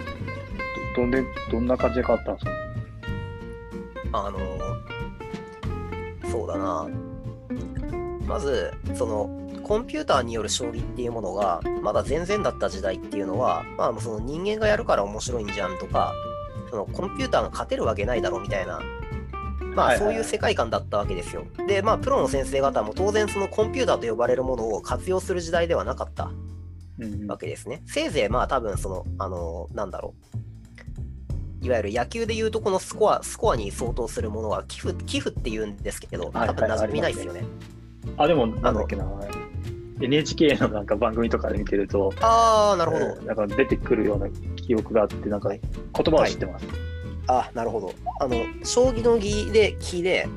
[0.96, 2.52] どどんでどんな感じで変わったんですか？
[4.12, 4.39] あの
[6.30, 6.88] そうだな。
[8.26, 9.30] まず、その、
[9.63, 16.13] コンピューターによる将棋っていうものが、まだ全然だった時代っていうのは、まあ、その人間がやるから面白いんじゃんとか、
[16.69, 18.80] そのコンピューターが勝てるわけないだろうみたいな、
[19.76, 21.45] まあ、そういう世界観だったわけですよ。
[21.67, 26.32] で、まあ、プロの先生方も当然、そのコンピューターと呼ばれるものを活用する時代ではなかった
[27.00, 27.82] うんうんわけですね。
[27.86, 30.49] せいぜいまあ多分その、あのなんだろう。
[31.62, 37.43] いわゆる野球でいうとこのスコア、スコアに相当するものは寄付、寄付って言うんですけど、はいはい多分馴染みないですよね。
[38.17, 39.06] あ、でも、なんだっけな。
[40.02, 43.06] NHK のなんか番組とかで見てると、ああ、なるほど。
[43.06, 46.65] うんなんか出てくるような記憶があって、なんかはい言葉は知ってます。
[47.28, 47.93] あなるほど。
[48.19, 50.28] あの、将棋の儀で木で、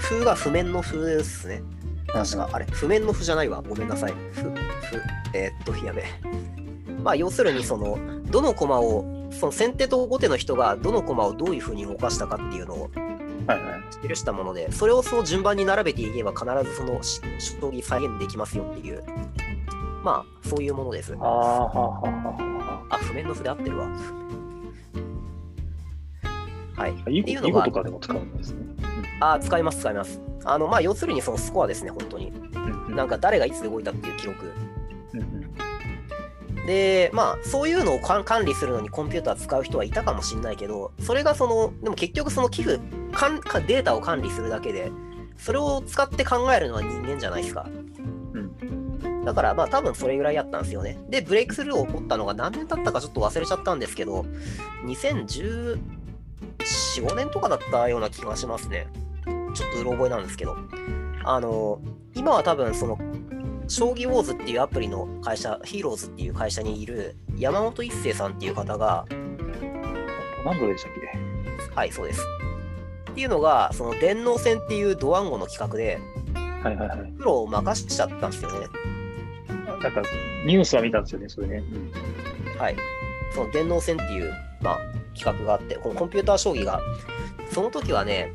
[0.00, 1.62] 風が譜面の風ですね。
[2.06, 3.62] 確か、あれ、譜面の譜じゃないわ。
[3.68, 4.12] ごめんなさい。
[4.32, 4.52] ふ、ふ、
[5.34, 6.06] えーっと、やべえ。
[7.02, 7.98] まあ、要するに、その、
[8.30, 12.90] どの駒を、その先手と後手の人がどの駒をどういうふうに動かしたかっていうのを。
[14.06, 19.02] 記したもので、それをその順番に並べていけば必ずそのし将棋再現できますよっていう、
[20.04, 21.16] まあ、そういうものです。
[21.18, 21.70] あ
[22.90, 23.88] あ、譜面の筆合ってるわ。
[26.76, 26.92] はい。
[26.92, 28.60] っていうのとかでも使うんですね。
[29.20, 30.20] あ、使います、使います。
[30.44, 32.28] あの、まあ、要するにそのスコアですね、本当に。
[32.28, 34.52] うんなんか誰がいつ動いたっていう記録。
[36.70, 42.78] で、まあ、そういうのを管理するのにコンピューター使う人はいたかもしれないけど、それがその、でも結局その寄付、
[43.12, 44.92] かんかデータを管理するだけで、
[45.36, 47.66] それを使って考えるのは人間じゃないですか。
[48.34, 50.96] うんだからまあ多分それぐらいやったんですよね。
[51.08, 54.24] で、ブレイクスルーを起こったのが何年経ったかちょっと忘れちゃったんですけど、
[54.84, 55.80] 2014、
[57.02, 58.86] 5年とかだったような気がしますね。
[59.54, 60.56] ちょっとうろ覚えなんですけど。
[61.24, 61.80] あの、
[62.14, 62.96] 今は多分その
[63.70, 69.06] 将棋ウォーズっていうアプリの会社、ヒーローズっていう会社にいる山本一生さんっていう方が、
[70.44, 71.74] 何度でしたっけ？
[71.76, 72.20] はい、そうです。
[73.12, 76.00] っていうのが、その電脳戦っていうドワンゴの企画で、
[76.34, 77.12] はいはいはい。
[77.12, 78.66] プロを任しちゃったんですよね。
[79.80, 80.02] なんか、
[80.44, 81.62] ニュースは見たんですよね、それね。
[82.58, 82.76] はい。
[83.32, 84.78] その電脳戦っていう、まあ、
[85.16, 86.80] 企画があって、このコンピューター将棋が、
[87.52, 88.32] その時はね、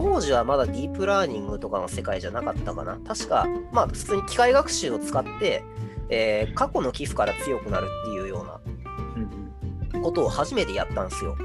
[0.00, 2.98] 当時はまだディープラーニングとかの世界じゃなかったかな。
[3.06, 5.62] 確か、まあ、普通に機械学習を使って、
[6.08, 8.60] えー過去の寄付から強くなるっていうような
[9.94, 11.36] うんことを初めてやったんですよ。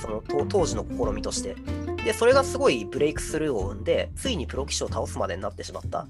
[0.00, 1.56] そのと当時の試みとして。
[2.04, 6.06] で、それがすごいブレイクスルーを生んで、ついにプロ棋士を倒すまでになってしまった。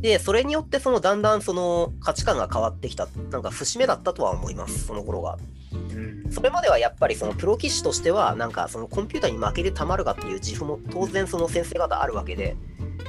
[0.00, 5.36] うんで、それによって、そのだんだんその価値観が変わってきた、なんか節目だったとは思います、その頃が。
[5.72, 12.56] うんそれまではやっぱりそのプロ棋士としては、なんかそのコンピューターに負けてたまるかっていう自負も当然その先生方あるわけで、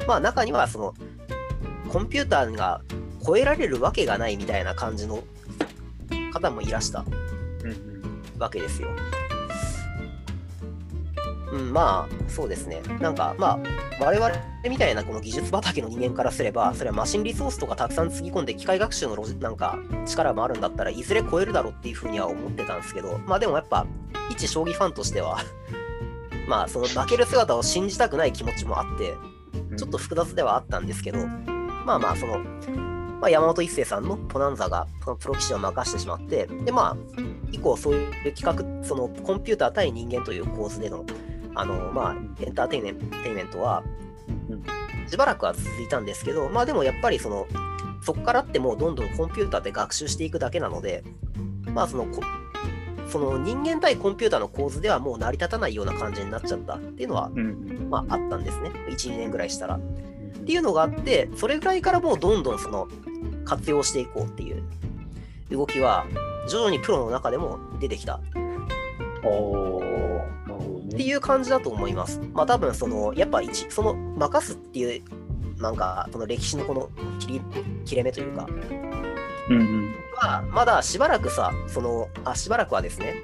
[0.08, 0.93] まあ中にはその
[1.88, 2.82] コンピューターが
[3.25, 5.23] 超えられるわけがないみたいな感じの
[6.34, 7.06] 方もいらした
[8.39, 8.89] わけですよ。
[11.51, 12.82] うん、まあ、そうですね。
[12.99, 14.32] なんか、まあ、我々
[14.68, 23.86] みたいなこの技術畑の人間からすれば、それはマシンリソースとかたくさんつぎ込んで、機械学習のロジなんか力もあるんだったらいずれ超えるだろうっていうふうには思ってたんですけど、まあでもやっぱ、
[24.32, 25.38] 一将棋ファンとしては、
[26.50, 29.14] まあ、その負ける姿を信じたくない気持ちもあって、
[29.70, 29.78] うん。
[29.78, 31.28] ちょっと複雑ではあったんですけど、
[31.86, 41.06] まあまあ、その、まあ、山本一成さんのポナンザがそのプロ棋士を任してしまって、で、まあ、以降そういう企画、そのコンピューター対人間という構図での、
[41.56, 43.84] あの、まあ、エンターテイメンテイメントは
[44.50, 44.64] うん、
[45.10, 47.48] しばらくは続いたんですけど、まあでもやっぱりその、
[48.02, 51.04] そこからってもうどんどんコンピューターで学習していくだけなので、
[51.74, 52.22] まあそのこ、
[53.10, 57.30] その人間対コンピューターの構図ではもう成り立たないような感じになっちゃったっていうのは、
[57.90, 58.72] まああったんですね。
[58.88, 59.76] 1、2年ぐらいしたら。
[59.76, 60.12] っうん
[60.42, 62.88] ていうのがあって、それぐらいからもうどんどんその
[63.46, 64.64] 活用していこうっていう
[65.50, 66.06] 動きは、
[66.50, 68.20] 徐々にプロの中でも出てきた
[69.24, 70.81] おーなるほどね。
[70.91, 72.19] っていう感じだと思います。
[72.34, 75.04] まあ多分その、やっぱ一、その任すっていう、
[75.62, 77.41] なんか、その歴史のこの切り
[77.86, 78.47] 切れ目というか、
[79.49, 79.95] うんうん。
[80.15, 83.15] はまだしばらくさ、その、あ、しばらくはですね、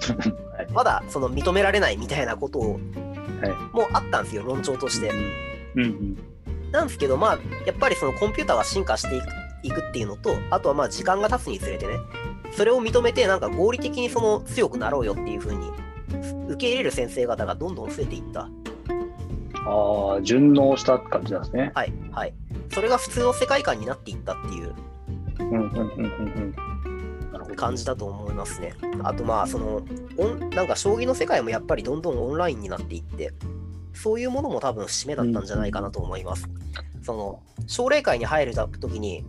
[0.56, 0.68] はい。
[0.72, 2.80] まだその認められないみたいなことを、はい。
[3.72, 5.10] もうあったんですよ、論調として。
[5.74, 6.18] うんうん。
[6.72, 9.26] なんですけど、まあ、やっぱりそのコンピューターが進化していく
[9.62, 11.94] いくっていうのと、あとはまあ時間が経つにつれてね、
[12.56, 15.70] それを認めて、なんか合理的にその強くなろうよっていう風に
[16.48, 18.48] 受け入れる先生方がどんどん増えていった。
[19.66, 21.72] ああ、順応した感じなんですね。
[21.74, 22.34] はい、はい。
[22.72, 24.74] それが普通の世界観になっていったっていう。
[27.56, 28.74] 感じだと思いますね。
[29.02, 29.82] あとまあ、その、
[30.16, 33.32] オンなんか将棋の世界もやっぱりどんどんオンラインになっていって、
[33.92, 36.48] そういうものも多分節目だったんじゃないかなと思います。
[37.08, 39.24] その、奨励会に入るときに、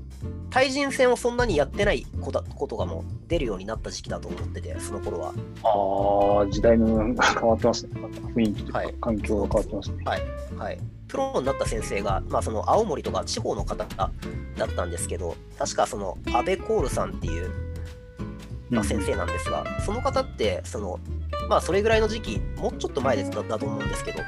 [0.50, 5.34] 対人戦をそんなにやってないことことがもう出るようになった時期だと思ってて、その頃は。
[5.64, 7.92] ああ、時代のが変わってますね。
[8.36, 10.04] 雰囲気とかはい環境が変わってますね。
[10.58, 10.80] はい。
[11.08, 14.12] プロになった先生が、まあ、その青森とか地方の方だ
[14.66, 17.50] ったんですけど、確かその安倍コールさんっていう、
[18.70, 21.00] まあ、先生なんですが、その方って、その、
[21.48, 24.20] まあ、それぐらいの時期、もうちょっと前だだと思うんですけど、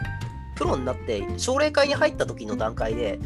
[0.62, 3.20] プロになって、奨励会に入った時の段階で、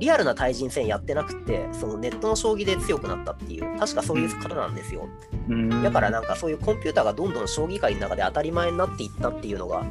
[0.00, 5.06] リアルな対人戦やってなくて、そのネットの将棋で強くなったっていう、確かそういう方なんですよ。
[5.48, 9.84] うんだからなんかそういうコンピューターがどんどん将棋界の中で当たり前になっていったっていうのが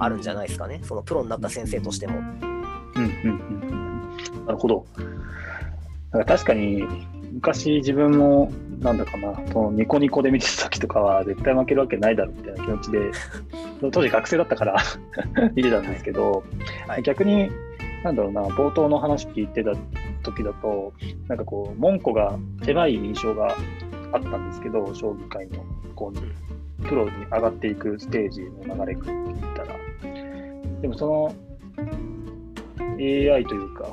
[0.00, 0.80] あるんじゃないですかね。
[0.82, 2.18] そのプロになった先生としても。
[2.18, 3.88] うんうんうんうん
[4.46, 4.86] なるほど。
[6.10, 6.82] なんか確かに、
[7.32, 12.98] 昔自分も、なんだかな、そのニコニコで見てた時とかは、絶対負けるわけないだろうみたいな気持ちで、
[13.92, 14.76] 当時学生だったから
[15.54, 16.42] 見てたんですけど、
[16.86, 17.50] はい逆に、
[18.04, 19.72] なんだろうな、冒頭の話聞いてた
[20.22, 20.92] 時だと、
[21.28, 23.56] なんかこう、門戸が狭い印象が
[24.12, 29.78] あったんですけど、将棋界の、こう、プロに上がっていくステージの流れから言ったら。
[30.80, 31.34] でもその
[33.00, 33.84] AI というか、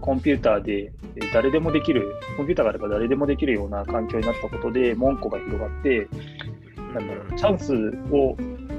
[0.00, 6.08] コンピューターでえー誰でもできる、コンピューターがあれば誰でもできるような環境になったことで、門戸が広がって、
[6.94, 7.74] なんだろう、チャンス
[8.12, 8.36] を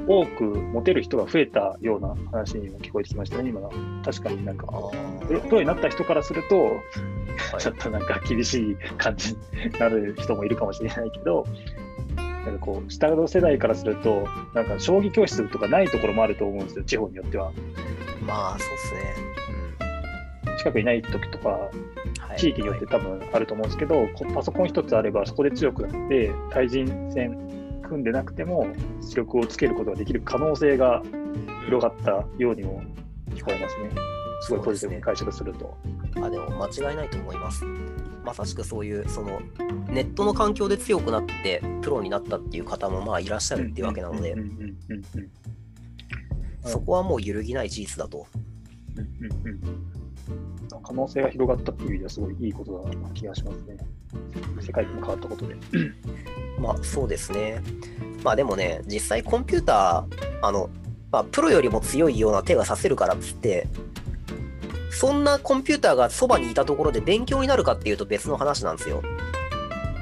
[0.07, 3.71] 多く持てる人が増えたような話にも聞こえてきましたね、今の。
[4.03, 4.67] 確かになんか、
[5.27, 6.77] プロになった人からすると、
[7.59, 9.39] ちょっとなんか厳しい感じに
[9.79, 11.45] なる人もいるかもしれないけど、
[12.15, 17.51] なんかこう、下の世代からすると、なんか将棋教室とかないところもあると思うんですよ、地方によっては。
[18.25, 19.27] まあ、そうっすね。
[20.57, 21.69] 近くにない時とか、
[22.37, 27.46] 地域によって多分あると思うんですけど、こパソコン一つあればそこで強くなって、対人戦
[27.87, 28.67] 組んでなくても
[29.01, 31.01] 出力をつけることができる可能性が
[31.65, 32.81] 広がったようにも
[33.31, 33.89] 聞こえますね。
[34.41, 35.77] すごいポジティブに解釈すると。
[36.21, 37.65] あでも間違いないと思います。
[38.23, 39.39] まさしくそういうその
[39.87, 44.35] ネットの環境で強くなってプロになったっていう方もまあいらっしゃるっていうわけなので
[46.65, 48.27] そこはもう揺るぎない事実だと。
[48.97, 49.96] うんうんうん
[50.83, 53.77] 可能性が広がったっていう意味ではすごいいいことだな気がしますね。
[54.61, 55.55] 世界も変わったことで。
[56.59, 57.61] まあそうですね。
[58.23, 60.69] まあでもね、実際コンピューター、あの、
[61.11, 63.67] まあ、プロよりも強いような手がさせるからっつって、
[64.91, 69.03] そんなコンピューターがそばにいたところで勉強になるかっていうと別の話なんですよ。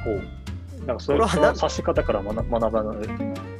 [0.03, 0.85] ほう。
[0.85, 3.07] なんかそれは指し方から学学ばない。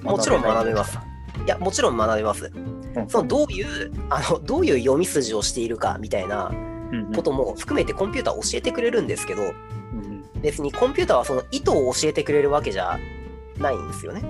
[0.04, 0.98] もちろん学べます。
[1.46, 2.52] いや、もちろん学べます。
[2.96, 6.54] うんそのどういう、あの、どういう読み筋をしているかみたいなう
[6.96, 7.14] んうん。
[7.14, 13.00] ことも含めてコンピューター教えてくれるんですけど、うん別にコンピューターはその意図を教えてくれるわけじゃ
[13.58, 14.22] ないんですよね。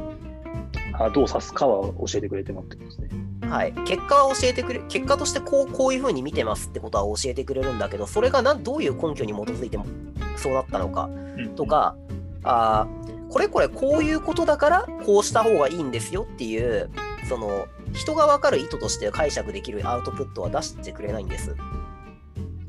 [0.94, 3.10] あどう指すかは教えてくれてもってことですね。
[3.50, 9.86] はい、結果は教えてくれ結果としてこうこういうふうに見てますってことは教えてくれるんだけどそれがなどういう根拠に基づいても
[10.38, 11.10] そうなったのか
[11.56, 11.96] とか、
[12.44, 16.90] あーこれこれこういうことだからこうした方がいいんですよっていう
[17.28, 21.56] その人が分かる意図として解釈できるアウトプットは出してくれないんです。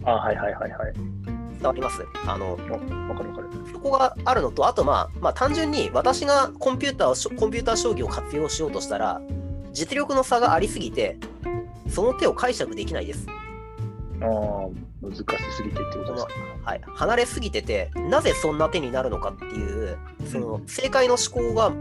[0.05, 0.95] あはいはいはいはい。
[0.95, 2.05] 伝わります？
[2.27, 3.49] あのわわかるわかる。
[3.73, 9.21] そこがあるのとあとまあまあ単純に私がコンピューターをしコンピューター将棋を活用しようとしたら
[9.73, 11.19] 実力の差がありすぎて
[11.89, 13.27] その手を解釈できないです。
[14.21, 14.29] ああ、
[15.03, 15.25] 難し
[15.57, 16.33] すぎてってことですか。
[16.65, 21.73] はい、離れすぎててなぜそんな手になるのかっていうその正解の思考が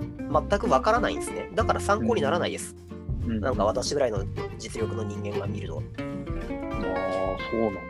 [0.49, 2.94] 全くわからないんですねだから参考にならないです、うん
[3.25, 4.23] なんか私ぐらいの
[4.57, 5.83] 実力の人間が見るとああ、
[7.51, 7.81] そうなんだ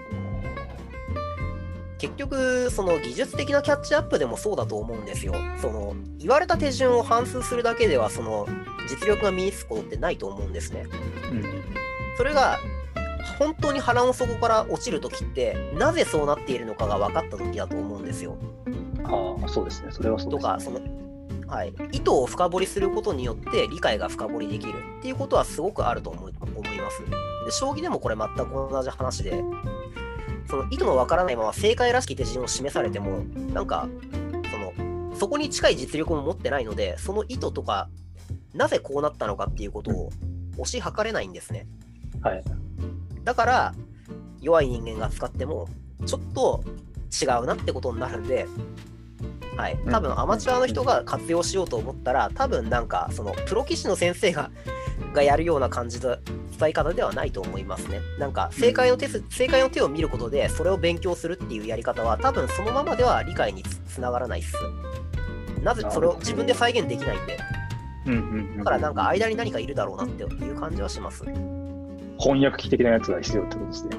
[1.97, 8.47] 結局その技術的なキャッチアップでもそうだと思うんですよその言われた手順を反数するだけではその
[8.87, 11.29] 実力が身につくことってないと思うんですねな。
[11.29, 11.43] うん
[12.17, 12.59] それが
[13.39, 18.37] 本当に腹の底から落ちるときってなぜそうなっているのかが分かった時だと思うんですよ
[19.07, 19.91] ああ、そうですね。
[19.91, 20.41] それはそうです、ね。
[20.41, 20.79] とか、その、
[21.47, 27.03] はい、意図を深掘りすることによって理解が深掘りできるっていうことはすごくあると思い思います。
[27.45, 29.43] で将棋でもこれ全く同じ話で、
[30.47, 33.87] その意図のわからないまま正解らしき手順を示されても、なんか、
[34.51, 37.89] その、そこに近い実力も持ってないので、その意図とか、
[38.53, 40.09] なぜこうなったのかっていうことを
[40.57, 41.67] 推し量れないんですね。
[42.21, 42.43] はい。
[43.23, 43.75] だから、
[44.41, 45.67] 弱い人間が使っても、
[46.05, 46.63] ちょっと
[47.21, 48.47] 違うなってことになるんで、
[49.57, 54.51] はい、多分アマチュアの人が活用しようと思ったら、多分なんか、そのプロ棋士の先生が
[55.13, 56.17] がやるような感じの
[56.57, 58.01] 伝え方ではないと思いますね。
[58.19, 64.55] なんか、正解の手す、正解の手を見ることで、それを勉強するっていうやり方は、多分そのままでは理解につつながらないっす。
[65.63, 67.39] なぜそれを自分で再現できないんで、
[68.05, 68.21] うんうん、う
[68.53, 68.57] ん。
[68.57, 71.23] だからなんか間に何かいるだろうなっていう感じはします。
[72.19, 73.97] 翻訳機的なやつが必要ってことですね。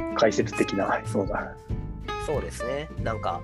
[0.00, 0.14] うん。
[0.14, 1.54] 解説的なそうだ。
[2.26, 2.88] そうですね。
[3.02, 3.40] なんか、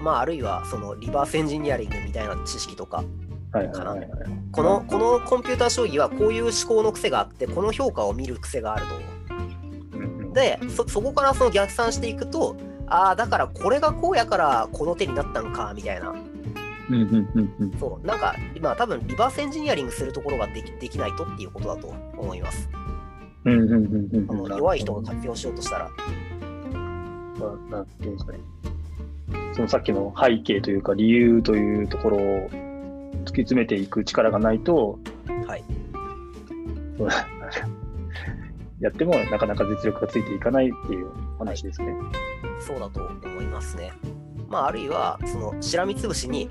[0.00, 3.04] まあ、あるいは、その、リバースエンジニアリングみたいな知識とか、
[3.52, 4.08] はいはいはいはい。
[4.50, 10.32] この、このコンピューター将棋はこういう思考の癖があって、この評価を見る癖があると。
[10.32, 16.10] で、そ、そこからその逆算していくと、ああ、だからこれがこうやからこの手になったんか、みたいな。
[16.10, 16.16] うん
[16.94, 17.78] うんうんうん。
[17.78, 22.68] そう、なんか、まあ多分リバースエンジニアリングするところができできないとっていうことだと思います。
[23.44, 25.90] うんうんうんうんあの弱い人が活用しようとしたら。
[27.38, 27.86] まあな
[29.54, 34.98] そのさっきの背景というか理由というところを突き詰めていく力がないと、
[35.46, 35.64] はい。
[38.80, 41.94] やってもなかなか実力がついていかないっていう話ですね。
[42.60, 43.92] そうだと思いますね。
[44.48, 46.48] まあ、あるいは、その、しらみつぶしに、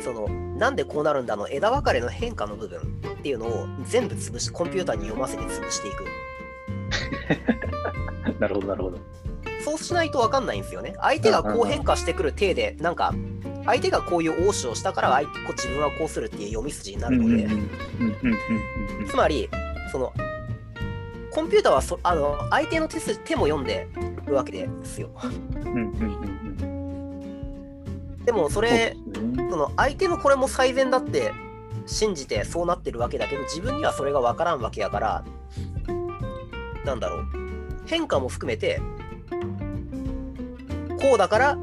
[0.00, 2.82] その、なんでこうなるんだの枝分かれの変化の部分っ
[3.22, 6.04] ていうのを全部潰し、コンピューターに読ませて潰していく。
[8.40, 8.98] なるほどなるほど。
[9.64, 10.94] そうしないと分かんないんですよね。
[11.00, 13.14] 相手がこう変化してくる体で、なんか、
[13.64, 17.48] 相手がこういう応酬をしたから相手こ自分はこうするっていう読み筋になるので、
[19.08, 19.48] つまり、
[19.90, 20.12] その、
[21.32, 23.88] コンピューターはそあの相手の手す手も読んで
[24.24, 25.10] るわけですよ。
[28.24, 28.96] でもそれ、
[29.50, 31.32] その相手のこれも最善だって
[31.86, 35.24] 信じてそうなってるわけだけど自分にはそれが分からんわけやから
[36.84, 37.26] なんだろう。
[37.86, 38.80] 変化も含めて
[41.04, 41.58] こうだから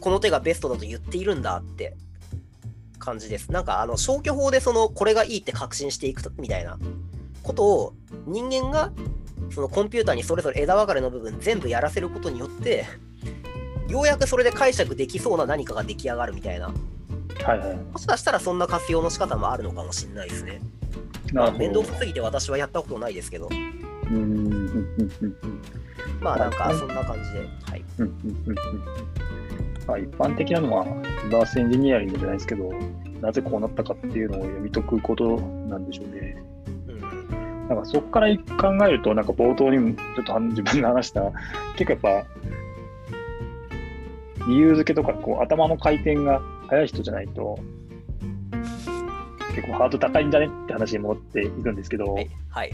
[0.00, 1.96] この手がベストだと言っているんだって
[2.98, 3.52] 感じです。
[3.52, 6.76] なんかあの消去法でそのこれがいいって確信していくとみたいな
[7.44, 7.94] ことを
[8.26, 8.90] 人間が
[9.50, 12.86] そのコンピューターにそれぞれ枝分かれの部分全部やらせることによって
[13.88, 16.66] ようやくそれで解釈できそうな何かが出来上がるみたいな。
[16.66, 17.76] はいはい。
[17.76, 20.60] もしかしたらそんな活用の仕方もあるのかもしれないですね。
[21.32, 23.48] まあ、面倒くさすぎて私はやったことないですけど、
[24.10, 24.60] うん
[26.20, 27.84] まあなんかそんな感じで、はい。
[27.98, 29.20] うんうんうんうん
[29.86, 30.84] まあ、一般的なのは、
[31.24, 32.70] リバースエンジニアリングじゃないですけど、
[33.20, 35.36] なぜこうなったかっていうのを読み解くこと
[35.68, 36.36] なんでしょうね。
[36.88, 41.32] うん、なんかそこから考えると、なんか冒頭にもちょっと自分が話した、
[41.76, 42.26] 結構やっぱ、
[44.46, 47.58] 理由付けとかこう頭の回転が速い人じゃないと、
[49.54, 52.30] 結構ハード高いんじゃねって話に戻っていくんですけど、はい。
[52.48, 52.70] はい。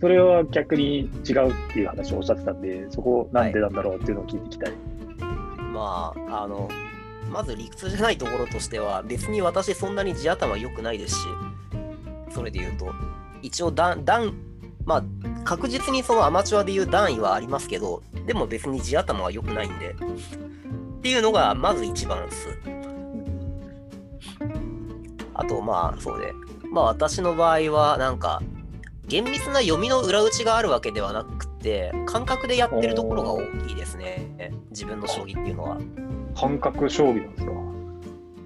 [0.00, 4.72] それは逆に違うっていう話をおっしゃってたんで、そこなんでなんだろうっていうのを聞いていきたい。
[5.72, 6.68] まあ、あの、
[7.30, 11.20] まず理屈じゃないところとしては、別に私そんなに地頭良くないですし、
[12.30, 12.92] それで言うと、
[13.42, 14.34] 一応段、段、
[14.84, 15.04] まあ、
[15.44, 22.48] 確実にそのアマチュアでいう段位はありますけど、でも別に地頭は良くないんで、っていうのがまず一番です。
[25.34, 26.32] あと、まあ、そうで、
[26.70, 28.42] まあ私の場合は、なんか、
[29.08, 34.52] 厳密な読みの裏打ちがあるわけではなくて、感覚でやってるところが大きいですね。
[34.70, 35.78] 自分の将棋っていうのは。
[36.36, 37.52] 感覚将棋なんですか？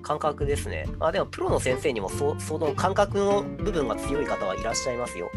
[0.03, 0.87] 感覚ですね。
[0.99, 5.31] まあでもプロの先生にもそその感覚の部分が強い方はいらっしゃいますよ。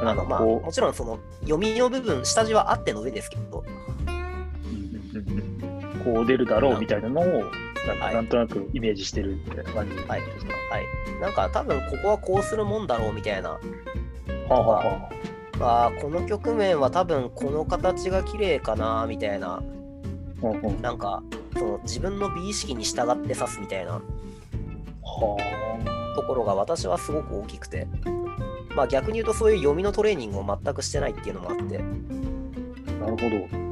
[0.00, 3.64] あのまあこもちろんその読みの部分、下地はあっての上ですけど、
[6.04, 7.24] こう出るだろうみたいなのを、
[8.00, 10.14] なんなんとなくイメージしてるみたいな感じですか？
[10.14, 10.20] はい
[11.20, 13.60] なんか多分ここはこうするもんだろうみたいな、
[14.48, 14.82] はあは
[15.58, 19.62] あはあーこの局面は多分この形が綺麗かなみたいな、あ
[20.42, 20.70] うんう。
[20.70, 21.22] んなんか
[21.54, 23.92] その自分の美意識に従って指すみたいな。
[23.92, 24.02] は
[26.16, 27.86] ところが私はすごく大きくて、
[28.74, 31.82] まあ逆に言うとそういう読みのトレーニングを全くしてないっていうのもあって、あ、
[33.04, 33.64] なるほど。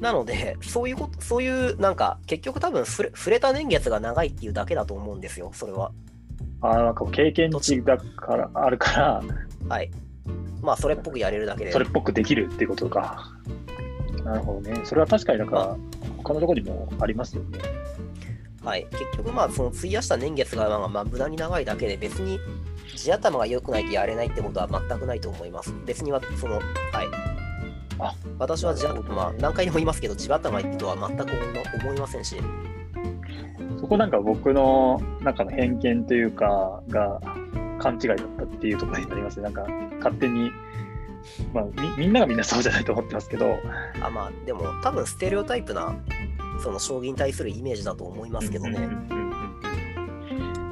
[0.00, 5.90] なので、そういうこと、そういう、なんか、結局多分触れ、触れた年月が長いっていうだけだと思うんですよ、それは。
[6.60, 9.22] ああ、なんか経験値だから、あるから、
[9.68, 9.90] はい。
[10.62, 11.72] まあ、それっぽくやれるだけで。
[11.72, 13.32] それっぽくできるっていうことか。
[14.24, 14.80] なるほどね。
[14.84, 15.76] それは確かになんか、
[16.18, 17.58] 他のところにもありますよね。
[18.64, 18.86] はい。
[18.90, 22.40] 結局、まあ、その費やした年月が、まあ、まあ無駄に長いだけで、別に、
[22.96, 25.72] 地頭が良くないとやれないってことは全くないと思います。
[25.84, 26.62] 別には、その、はい。
[27.98, 31.26] あ私は地頭、まあ、何回でも言いますけど、地頭がいいとは全く
[31.80, 32.36] 思いませんし、
[33.80, 37.20] そこなんか僕の中の偏見というか、が
[37.78, 39.44] 勘違いだったっていうところになりますね。
[39.44, 39.66] なんか
[39.98, 40.50] 勝手に、
[41.52, 43.56] まあみみんながみんなそうじゃないと思ってますけど、
[44.00, 45.94] あ、まあ、でも、多分、ステレオタイプな、
[46.62, 48.78] その、将棋に対するイメージだと思いますけどね。
[48.78, 49.26] うんうんうんうん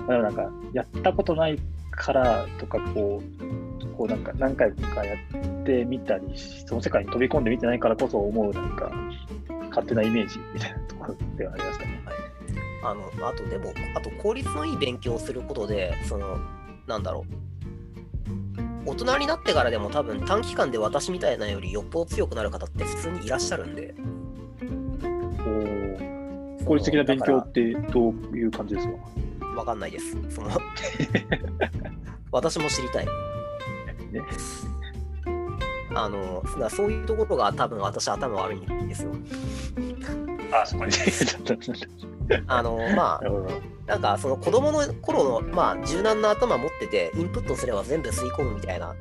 [0.07, 1.59] だからなんか、やったことない
[1.91, 8.93] からとか、こう、こうなんか何回かやってみたり、その世界に飛び込んでみてないからこそ思う、なんか、
[9.71, 12.03] 勝手なイメージみたいなところではありますかね。
[12.85, 16.39] あの、あとでも、あと効率のいい勉強をすることで、その、
[16.87, 17.25] なんだろ
[18.87, 18.91] う。
[18.91, 23.95] 大人になってからでも多分短期間で私みたいなよりよっぽど強くなる方って普通にいらっしゃるんで。
[25.43, 25.51] こ
[26.61, 28.95] う効率的な勉強ってどういう感じですか？
[29.57, 30.17] わかんないです。
[30.31, 30.49] その
[32.33, 33.07] 私も知りたい。
[33.07, 33.13] ね
[35.97, 39.13] あの、そういうところが多分私頭悪いんですよ。
[40.53, 40.93] あ、そこに。
[42.47, 43.23] あの、まあ
[43.87, 48.95] な、んかその子供の頃の、まあ、柔軟な頭持ってて、インプットすれば全部吸い込むみたいな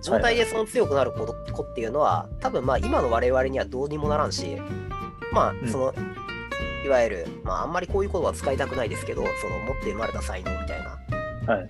[0.00, 4.56] 状態でその強くなる子子っていうのは、多分まあ今の我々にはどうにもならんし、
[5.32, 5.64] まうん。
[5.64, 5.94] あその、
[6.84, 10.82] いわゆる、まああんまりこういうことは使いたくないですけど、その持って生まれた才能みたい
[11.46, 11.66] なはい。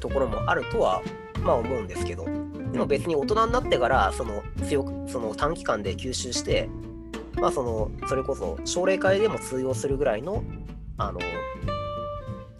[0.00, 1.02] ところもあるとは、
[1.42, 6.68] まあ思うんですけど、でも別に大人になってから、その強く、その短期間で吸収して、
[7.40, 10.42] まあその、それこそ奨励会でも通用するぐらいの、
[10.96, 11.20] あの、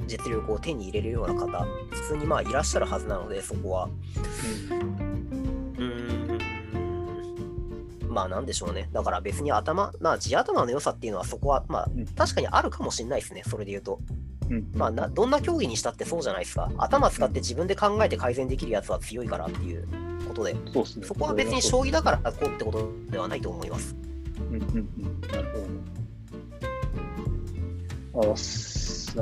[0.07, 3.85] 実力を手に入れるような方、普通にまあいらっしゃるはずなので、そこは。
[3.87, 5.85] うー
[6.35, 6.39] ん。
[8.09, 8.89] まあなんでしょうね。
[8.93, 14.01] だから別に頭、まあ地頭の良さっていうのはそこは、まあうん確かにあるかもしれないですね、それで言うと。
[14.73, 16.71] まあな、どんな競技にしたってそうじゃないですか。
[16.79, 19.87] 頭使って自分で考えて改善できるやつは強いからっていう
[20.27, 21.07] ことで、そうですね。
[21.07, 23.95] そこは別に将棋だからこうってことではないと思います。
[24.41, 25.21] うんうんうん。
[25.33, 25.59] なるほ
[28.23, 28.33] どね。
[28.33, 29.17] あ、す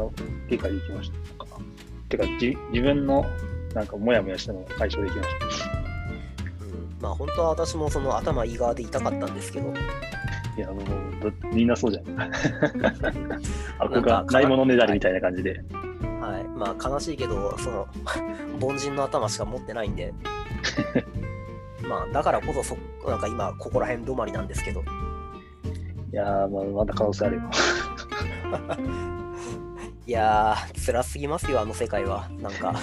[0.49, 1.17] 理解できました。
[2.09, 3.25] てか、じ自分の
[3.75, 5.45] なんかモヤモヤしたのが解消できました。
[5.45, 9.73] うん、まあ本当は私もその頭いい側でいたかったんですけど、
[10.57, 10.85] いや、もう
[11.23, 12.21] どみんなそうじゃん。
[12.21, 15.61] あ、こなんかがないものねだりみたいな感じで。
[16.21, 17.87] はい、まあ悲しいけど、その
[18.61, 20.15] 凡人の頭しか持ってないんで、
[21.87, 24.83] まあだからこそそ、なんか今ここら辺止まりなんですけど、
[26.13, 27.43] いやー、まあ、まだ可能性あるよ。
[30.07, 32.29] いやー、辛すぎますよ、あの世界は。
[32.41, 32.75] なんか、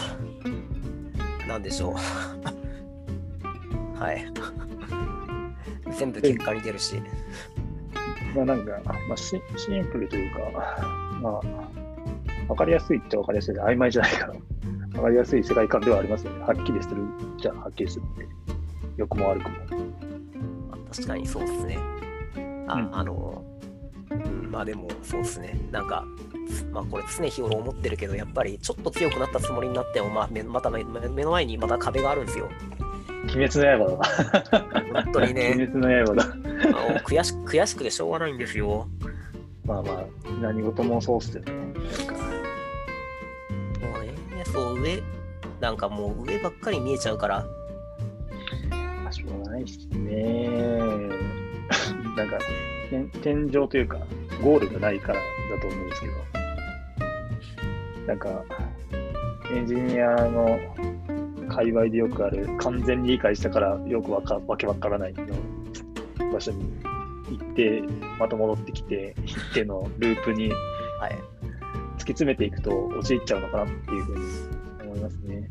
[1.48, 1.94] なんでしょう。
[3.98, 4.26] はい。
[5.98, 7.02] 全部結果に出るし。
[8.36, 10.40] まあなんか、まあシ、シンプルというか、
[11.22, 11.42] まあ、
[12.50, 14.34] わかりやすいってわかりやすいで曖昧じゃないから、
[14.96, 16.42] わかりやすい世界観ではありますよね。
[16.42, 17.04] はっきりする
[17.38, 18.28] じゃあはっきりするって。
[18.98, 19.56] 良くも悪くも。
[20.92, 21.80] 確かにそうですね。
[22.74, 23.44] あ、うんあの、
[24.12, 25.60] うんまあでもそうですね。
[25.72, 26.06] なんか、
[26.72, 32.50] まあこれ常日頃思ってるけど、やっぱりちょっと強くなったつもりになっても、まあ目また目目の前にまた壁があるんですよ。
[33.24, 34.04] 鬼滅の刃
[34.52, 34.66] だ。
[35.04, 36.24] 本当にね、 鬼滅の刃だ。
[37.04, 38.88] 悔し悔しくてしょうがないんですよ。
[39.66, 40.04] まあまあ、
[40.42, 41.52] 何事もそうっすよね。
[41.54, 41.60] も
[44.00, 45.02] うね、そう上、
[45.62, 47.46] なんかもう上ばっかり見えちゃうから、
[49.04, 50.80] まあしょうがないっすね。
[52.16, 52.38] なんか、
[52.90, 54.00] 天天井というか、
[54.44, 56.14] ゴールがないからだと思うんですけど、
[58.08, 58.44] なんか、
[59.52, 60.60] エンジニアの
[61.50, 66.66] 界隈でよくある、完全に理解したからよくわかわけわからないの場所に
[67.30, 67.82] 行って、
[68.20, 70.52] また戻ってきて、一定のループに
[71.00, 71.18] はい。
[71.98, 74.26] 突き詰めていくと陥っちゃうのかなっていうふうに
[74.84, 75.50] 思いますね。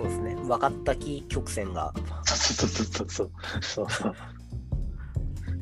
[0.00, 0.34] そうですね。
[0.34, 1.92] 分かった気曲線が、
[2.24, 3.30] そうそうそうそう
[3.60, 4.14] そうそう。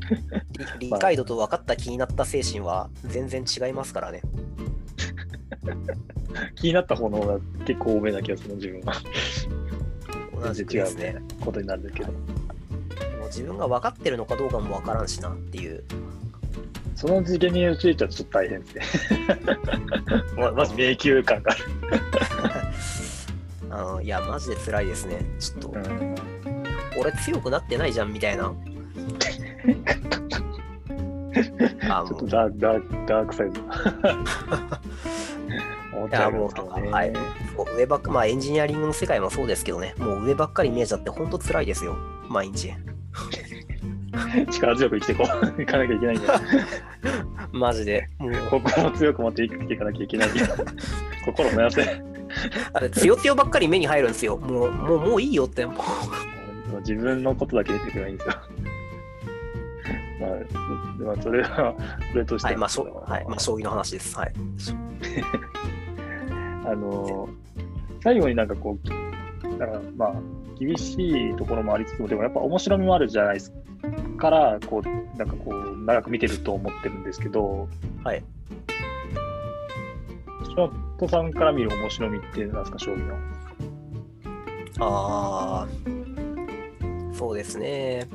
[0.78, 4.22] 理理解度と分かった気になった精神は全然違いますからね。
[6.55, 8.95] 気になった方の方が結構多めな気がする自分は。
[10.41, 11.16] 同じく違うね。
[11.41, 12.12] ことになるんだけど。
[12.12, 12.18] も
[13.24, 15.82] う自分が分かってるのかどうかも分からんしなっていう。
[16.95, 19.26] その次元に陥っちゃうとちょっと大変ですね。
[20.39, 22.08] ままず迷宮感がある。
[24.03, 25.24] いや、マジで辛いですね。
[25.39, 26.14] ちょっと、うん
[26.99, 28.53] 俺強くなってないじゃんみたいな。
[31.33, 33.61] ちょっとダークサイド。
[36.09, 36.51] いやもう。
[36.91, 37.12] はい、
[37.76, 41.97] 上ばっか、まあエンジニアリングの世界もそうですけどね、もう上ばっかり見えちゃって、本当辛いですよ、
[42.29, 42.72] 毎日。
[44.51, 45.24] 力強く生きていこ
[45.59, 45.62] う。
[45.62, 46.41] いかなきゃいけないんだよ。
[47.53, 48.09] マジで。
[48.51, 50.29] 心を強く持って生きていかなきゃいけない。
[51.24, 52.08] 心燃やせ。
[52.72, 54.36] あれ、強強ばっかり目に入るんですよ。
[54.36, 55.64] もう、もう、もういいよって。
[55.66, 55.76] もう
[56.80, 58.34] 自分のことだけ出てくればいいんですよ。
[60.20, 60.30] まあ、
[61.07, 61.74] まあ、それは、
[62.12, 64.16] それとしてはい、まあ、しょはい、まあ、将棋の話です。
[64.16, 64.32] はい。
[66.66, 67.28] あの、
[68.03, 68.89] 最後になんかこう、
[69.59, 70.14] だからまあ、
[70.59, 73.59] 厳しいところもありつつも、でもやっぱ面白みもあるじゃないですか。
[74.18, 77.68] から、こう、なんかこう、長く見てると思ってるんですけど、
[78.05, 78.24] はい。
[80.59, 83.15] ショットさんから見る面白みって何ですか、将棋の？
[84.81, 85.69] ああ、
[87.17, 88.09] そうですね。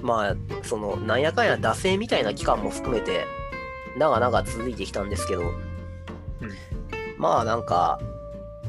[0.00, 3.24] まあ、その、なんやかんや惰性みたいな期間も含めて、
[3.98, 5.42] 長々続いてきたんですけど、
[7.18, 7.98] まあ、なんか、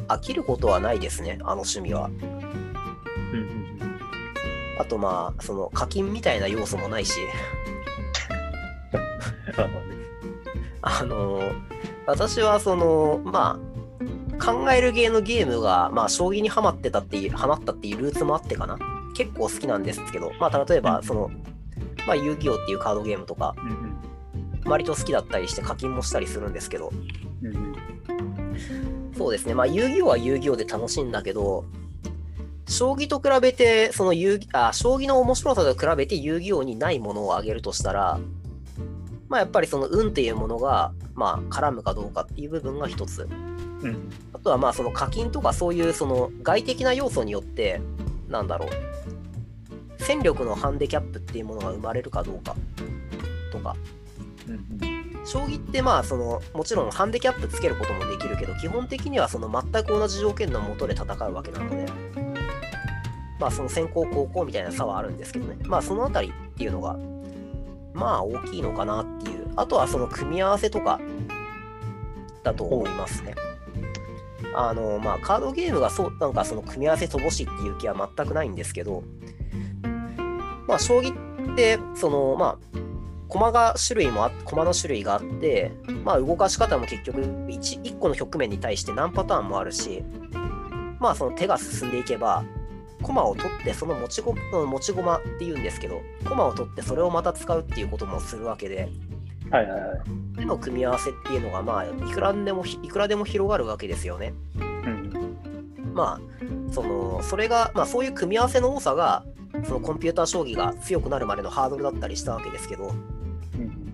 [0.07, 2.07] 飽きることはないですね、あの趣味は。
[2.07, 3.61] うんうん
[4.79, 7.19] あと、まあ、その、課金みたいな要素もないし、
[8.91, 9.01] うん。
[10.81, 11.43] あの
[12.05, 13.59] 私はその、ま
[14.39, 18.77] あ、考える系のゲームが、まあ、将棋にハマってたっていう、ハマったっていうルーツもあってかな。
[19.15, 21.31] 結構好きなんですけど、まあ、例えば、その、
[22.07, 23.55] まあ、遊戯王っていうカードゲームとか、
[24.65, 26.91] 割と好きだったりして課金もしたりするんですけど、
[29.17, 31.65] そうですね、まあ、遊戯王は遊戯王で楽しいんだけど、
[32.67, 38.19] 将棋と比べて、その遊戯あ、将棋の面白さと比べて遊戯王にないものを挙げるとしたら、
[39.31, 43.29] まあ、やっぱりその運っていうものが、まあ、絡むかどうかっていう部分が一つ。
[43.81, 44.11] うん。
[44.33, 47.79] あとはまあその課金とかそういうその外的な要素によって
[48.27, 48.69] なんだろう。
[49.99, 52.57] 戦力のハンデキャップっていうものが生まれるかどうか
[53.53, 53.77] とか。
[54.49, 55.25] うんうん。
[55.25, 61.85] 将棋ってまあそのもちろんハンデキャップつけることもできるけど基本的にはその全く同じ条件のもとで戦うわけなので。
[63.39, 65.57] まあその先行後攻みたいな差はあるんですけどね。
[65.63, 66.97] まあそのあたりっていうのが
[67.93, 69.47] まあ大きいのかなっていう。
[69.55, 70.99] あとはその組み合わせとか。
[72.43, 73.35] だと思いますね。
[74.55, 79.03] あのまあカードゲームがそうなんかその組み合わせ乏しいっていう気は全くないんですけど。
[80.67, 81.13] まあ将棋
[81.53, 82.79] ってそのまあ
[83.31, 85.71] 駒が種類もあ駒の種類があって、
[86.03, 90.03] まあ、動かし方も結局 1, 1個の局面に対して何パターンもあるし、
[90.99, 92.43] まあ、その手が進んでいけば、
[93.01, 98.89] 駒を取ってその持ちご持ち駒っていうんですけど駒を取ってそれをまた使うっていうこともするわけで。
[99.49, 100.01] はいはいはい、
[100.37, 104.33] 手の組み合わせっていうのが、まあ、いくらでもいくらでも広がるわけですよね。
[104.57, 105.37] うん、
[105.93, 109.25] まあそのそれが、まあ、そういう組み合わせの多さが
[109.65, 112.93] そのコンピューター将棋が強くなるまでのハードルだったりしたわけですけど、
[113.55, 113.93] うん、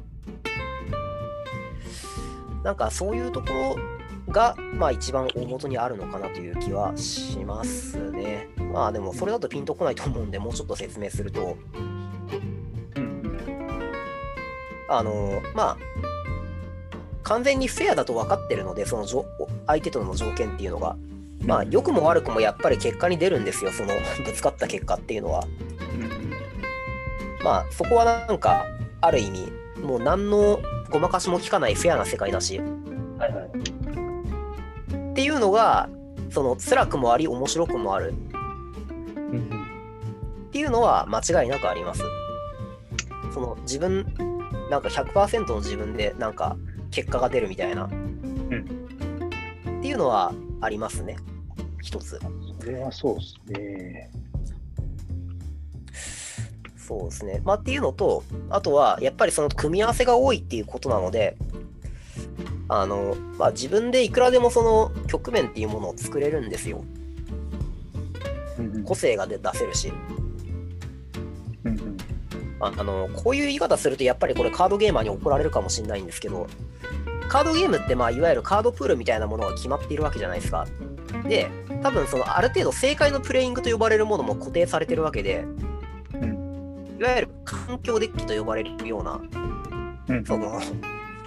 [2.63, 3.96] なんかそういうところ
[4.29, 8.49] が、まあ一番大元にあるのかなという気はしますね。
[8.73, 11.57] まあでもそれだとピンとこないと思うんで、もうちょっと説明すると、
[14.89, 15.77] あの、まあ、
[17.23, 19.25] 完全にフェアだと分かってるので、そのじょ
[19.65, 20.95] 相手との条件っていうのが、
[21.45, 23.93] まあ良くも悪くもやっぱり結果に出るんですよ、その
[24.25, 25.45] ぶつかった結果っていうのは。
[27.43, 28.65] まあそこはなんか、
[29.01, 29.51] ある意味、
[29.81, 30.59] もう何の
[30.89, 33.86] ごまかしも効かないフェアな世界だし、はいはい。
[35.17, 35.89] っていうのが、
[36.29, 38.13] その辛くもあり、面白くもある
[39.15, 39.49] うん
[40.49, 42.03] っていうのは間違いなくあります。
[43.33, 44.05] その自分、
[44.69, 46.55] なんか100%の自分でなんか
[46.91, 51.17] 結果が出るみたいな、っていうのはありますね。
[51.81, 52.19] 一つ。
[52.59, 54.11] それはそうですね。
[56.77, 57.41] そうですね。
[57.43, 61.35] まあっていうのと、あとはやっぱりその組み合わせが多いっていうことなので、
[62.69, 66.83] あの、まあ自分でいくらでもその局面っていうものを作れるんですよ。
[68.59, 69.91] うん個性が出出せるし。
[71.63, 71.97] うんうん。
[72.59, 76.47] ああのこういう言い方するとやっぱりこれカードゲーマーに怒られるかもしれないんですけど
[77.27, 80.65] カードゲームってまあいわゆるカードプールみたいなものが決まっているわけじゃないですか。
[81.27, 81.49] で
[81.83, 85.45] 多分そのある程度正解のプレイングと呼ばれるものも固定されてるわけで
[86.99, 89.21] いわゆる環境デッキと呼ばれるような
[90.07, 90.25] うん。
[90.25, 90.59] その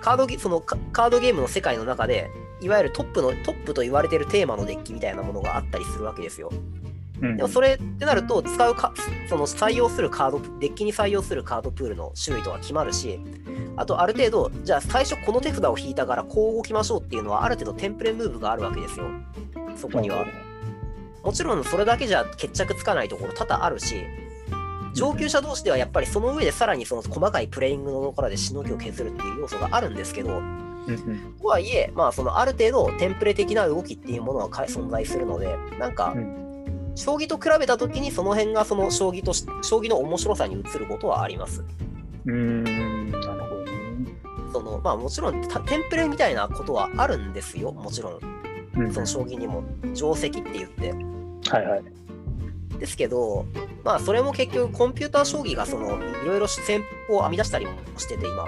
[0.01, 2.31] カードゲそのカカードゲームの世界の中で
[2.61, 6.51] いわゆるトップのトップと言われてるテーマのデッキみたいなものがあったりするわけですよ
[7.23, 8.93] うんでもそれってなると、使うか、
[9.29, 13.21] その採用するカード、デッキに採用するカードプールの種類とか決まるし、
[13.77, 19.07] あとある程度、じゃあ最初この手札を引いたからこう動きましょうっていうのは、ある程度テンプレムーブがあるわけですよ。
[19.77, 20.25] そこには。
[21.23, 23.97] もちろんそれだけじゃ決着つかないところ多々あるし、
[25.01, 30.43] 上級者同士ではやっぱりその上でさらにその細かいプレイングのところでしのぎを削るっていう要素があるんですけど、
[31.41, 36.51] とはいえ、まあそのある程度テンプレ的な動きっていうものはか存在するので、なんか、うん
[36.97, 41.65] 将棋と比べたときにその辺がその将棋とし将棋の面白さに移ることはあります。
[42.27, 43.71] うーん、なるほどね。
[44.53, 48.21] そのまあもちろんたテンプレみたいなことはあるんですよ、もちろん
[48.93, 49.63] その将棋にも
[49.95, 50.93] 定石って言って。
[51.49, 51.83] はいはい。
[52.81, 53.47] ですけど、
[53.85, 58.47] まあそれも結局コンピューター将棋がそのいろいろ戦法を編み出したりもしてて今。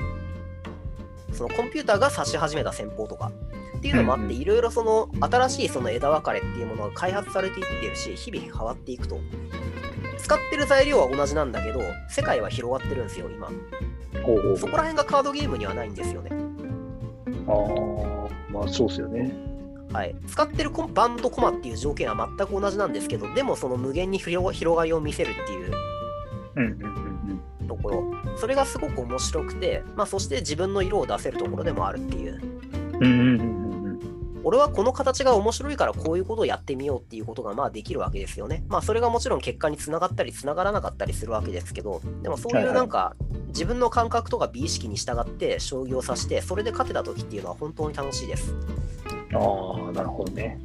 [1.32, 3.30] そのコンピューターが指し始めた戦法とか。
[3.76, 9.18] っていうのもあっていろいろその新しいその枝分かれっていうものが開発されていってるし日々変わっていくと。
[10.18, 13.50] 使ってる材料は同じなんだけど世界は広がってるんですよ今。
[14.56, 16.30] そこら辺がカードゲームにはないんですよね。
[17.48, 19.51] ああ、まあそうですよね。
[19.92, 25.72] はい、使ってるバンドコマっていう条件は全く同じなんですけどでもその無限に広が広がりを見せるっていう
[27.68, 28.14] ところ。
[28.36, 32.40] それがすごく面白くて、まあ、そして自分の色を出せるところでもあるっていう。
[34.44, 38.64] 俺はこの形が面白いからこういうことをやってみようっていうことがまあできるわけですよね。
[38.68, 43.14] まあそれがもちろん結果につながったりつながらなかったりするわけですけどでもそういうなんか
[43.48, 48.54] 自分の感覚とか美意識に従って将棋を指してそれで勝てた時っていうのは本当に楽しいです
[49.34, 50.58] ああ、なるほどね。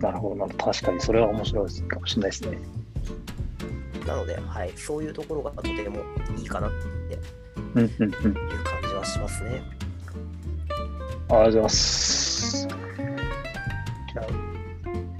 [0.00, 0.54] なるほどな。
[0.54, 2.58] 確かにそれは面白いかもしれないですね。
[4.06, 6.00] なので、はい、そういうところがとても
[6.36, 7.18] いいかなって
[7.74, 8.08] うんうんうん。
[8.08, 8.14] いう
[8.64, 9.62] 感じはしますね
[11.28, 12.66] ありがとうございます。
[12.66, 14.26] じゃあ、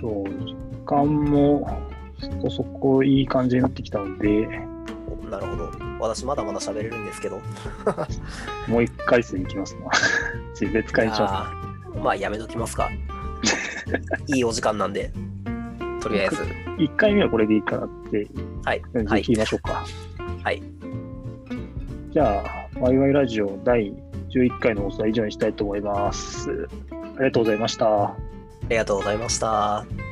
[0.01, 0.57] 今日時
[0.87, 1.89] 間も
[2.21, 4.49] そこそこいい感じになってきたので、
[5.07, 5.71] おなるほど。
[6.01, 7.41] 私まだまだ喋れるんですけど。
[8.69, 9.91] もう一回戦いきますな。
[10.59, 11.53] 次別会にしま
[12.03, 12.91] まあやめときますか。
[14.27, 15.13] いいお時間なんで。
[16.01, 16.37] とりあえず。
[16.37, 16.43] す。
[16.79, 18.27] 一回目はこれでいいかなって、
[18.65, 18.83] はい。
[18.93, 19.33] はいじゃあ切。
[19.33, 19.85] りましょうか。
[20.43, 20.63] はい。
[22.11, 23.93] じゃあ、ワイワイラジオ第
[24.31, 26.69] 11回の放送は以上にしたいと思います。
[26.91, 28.05] ありがとうございました。
[28.05, 28.17] あ
[28.69, 30.08] りがとうございました。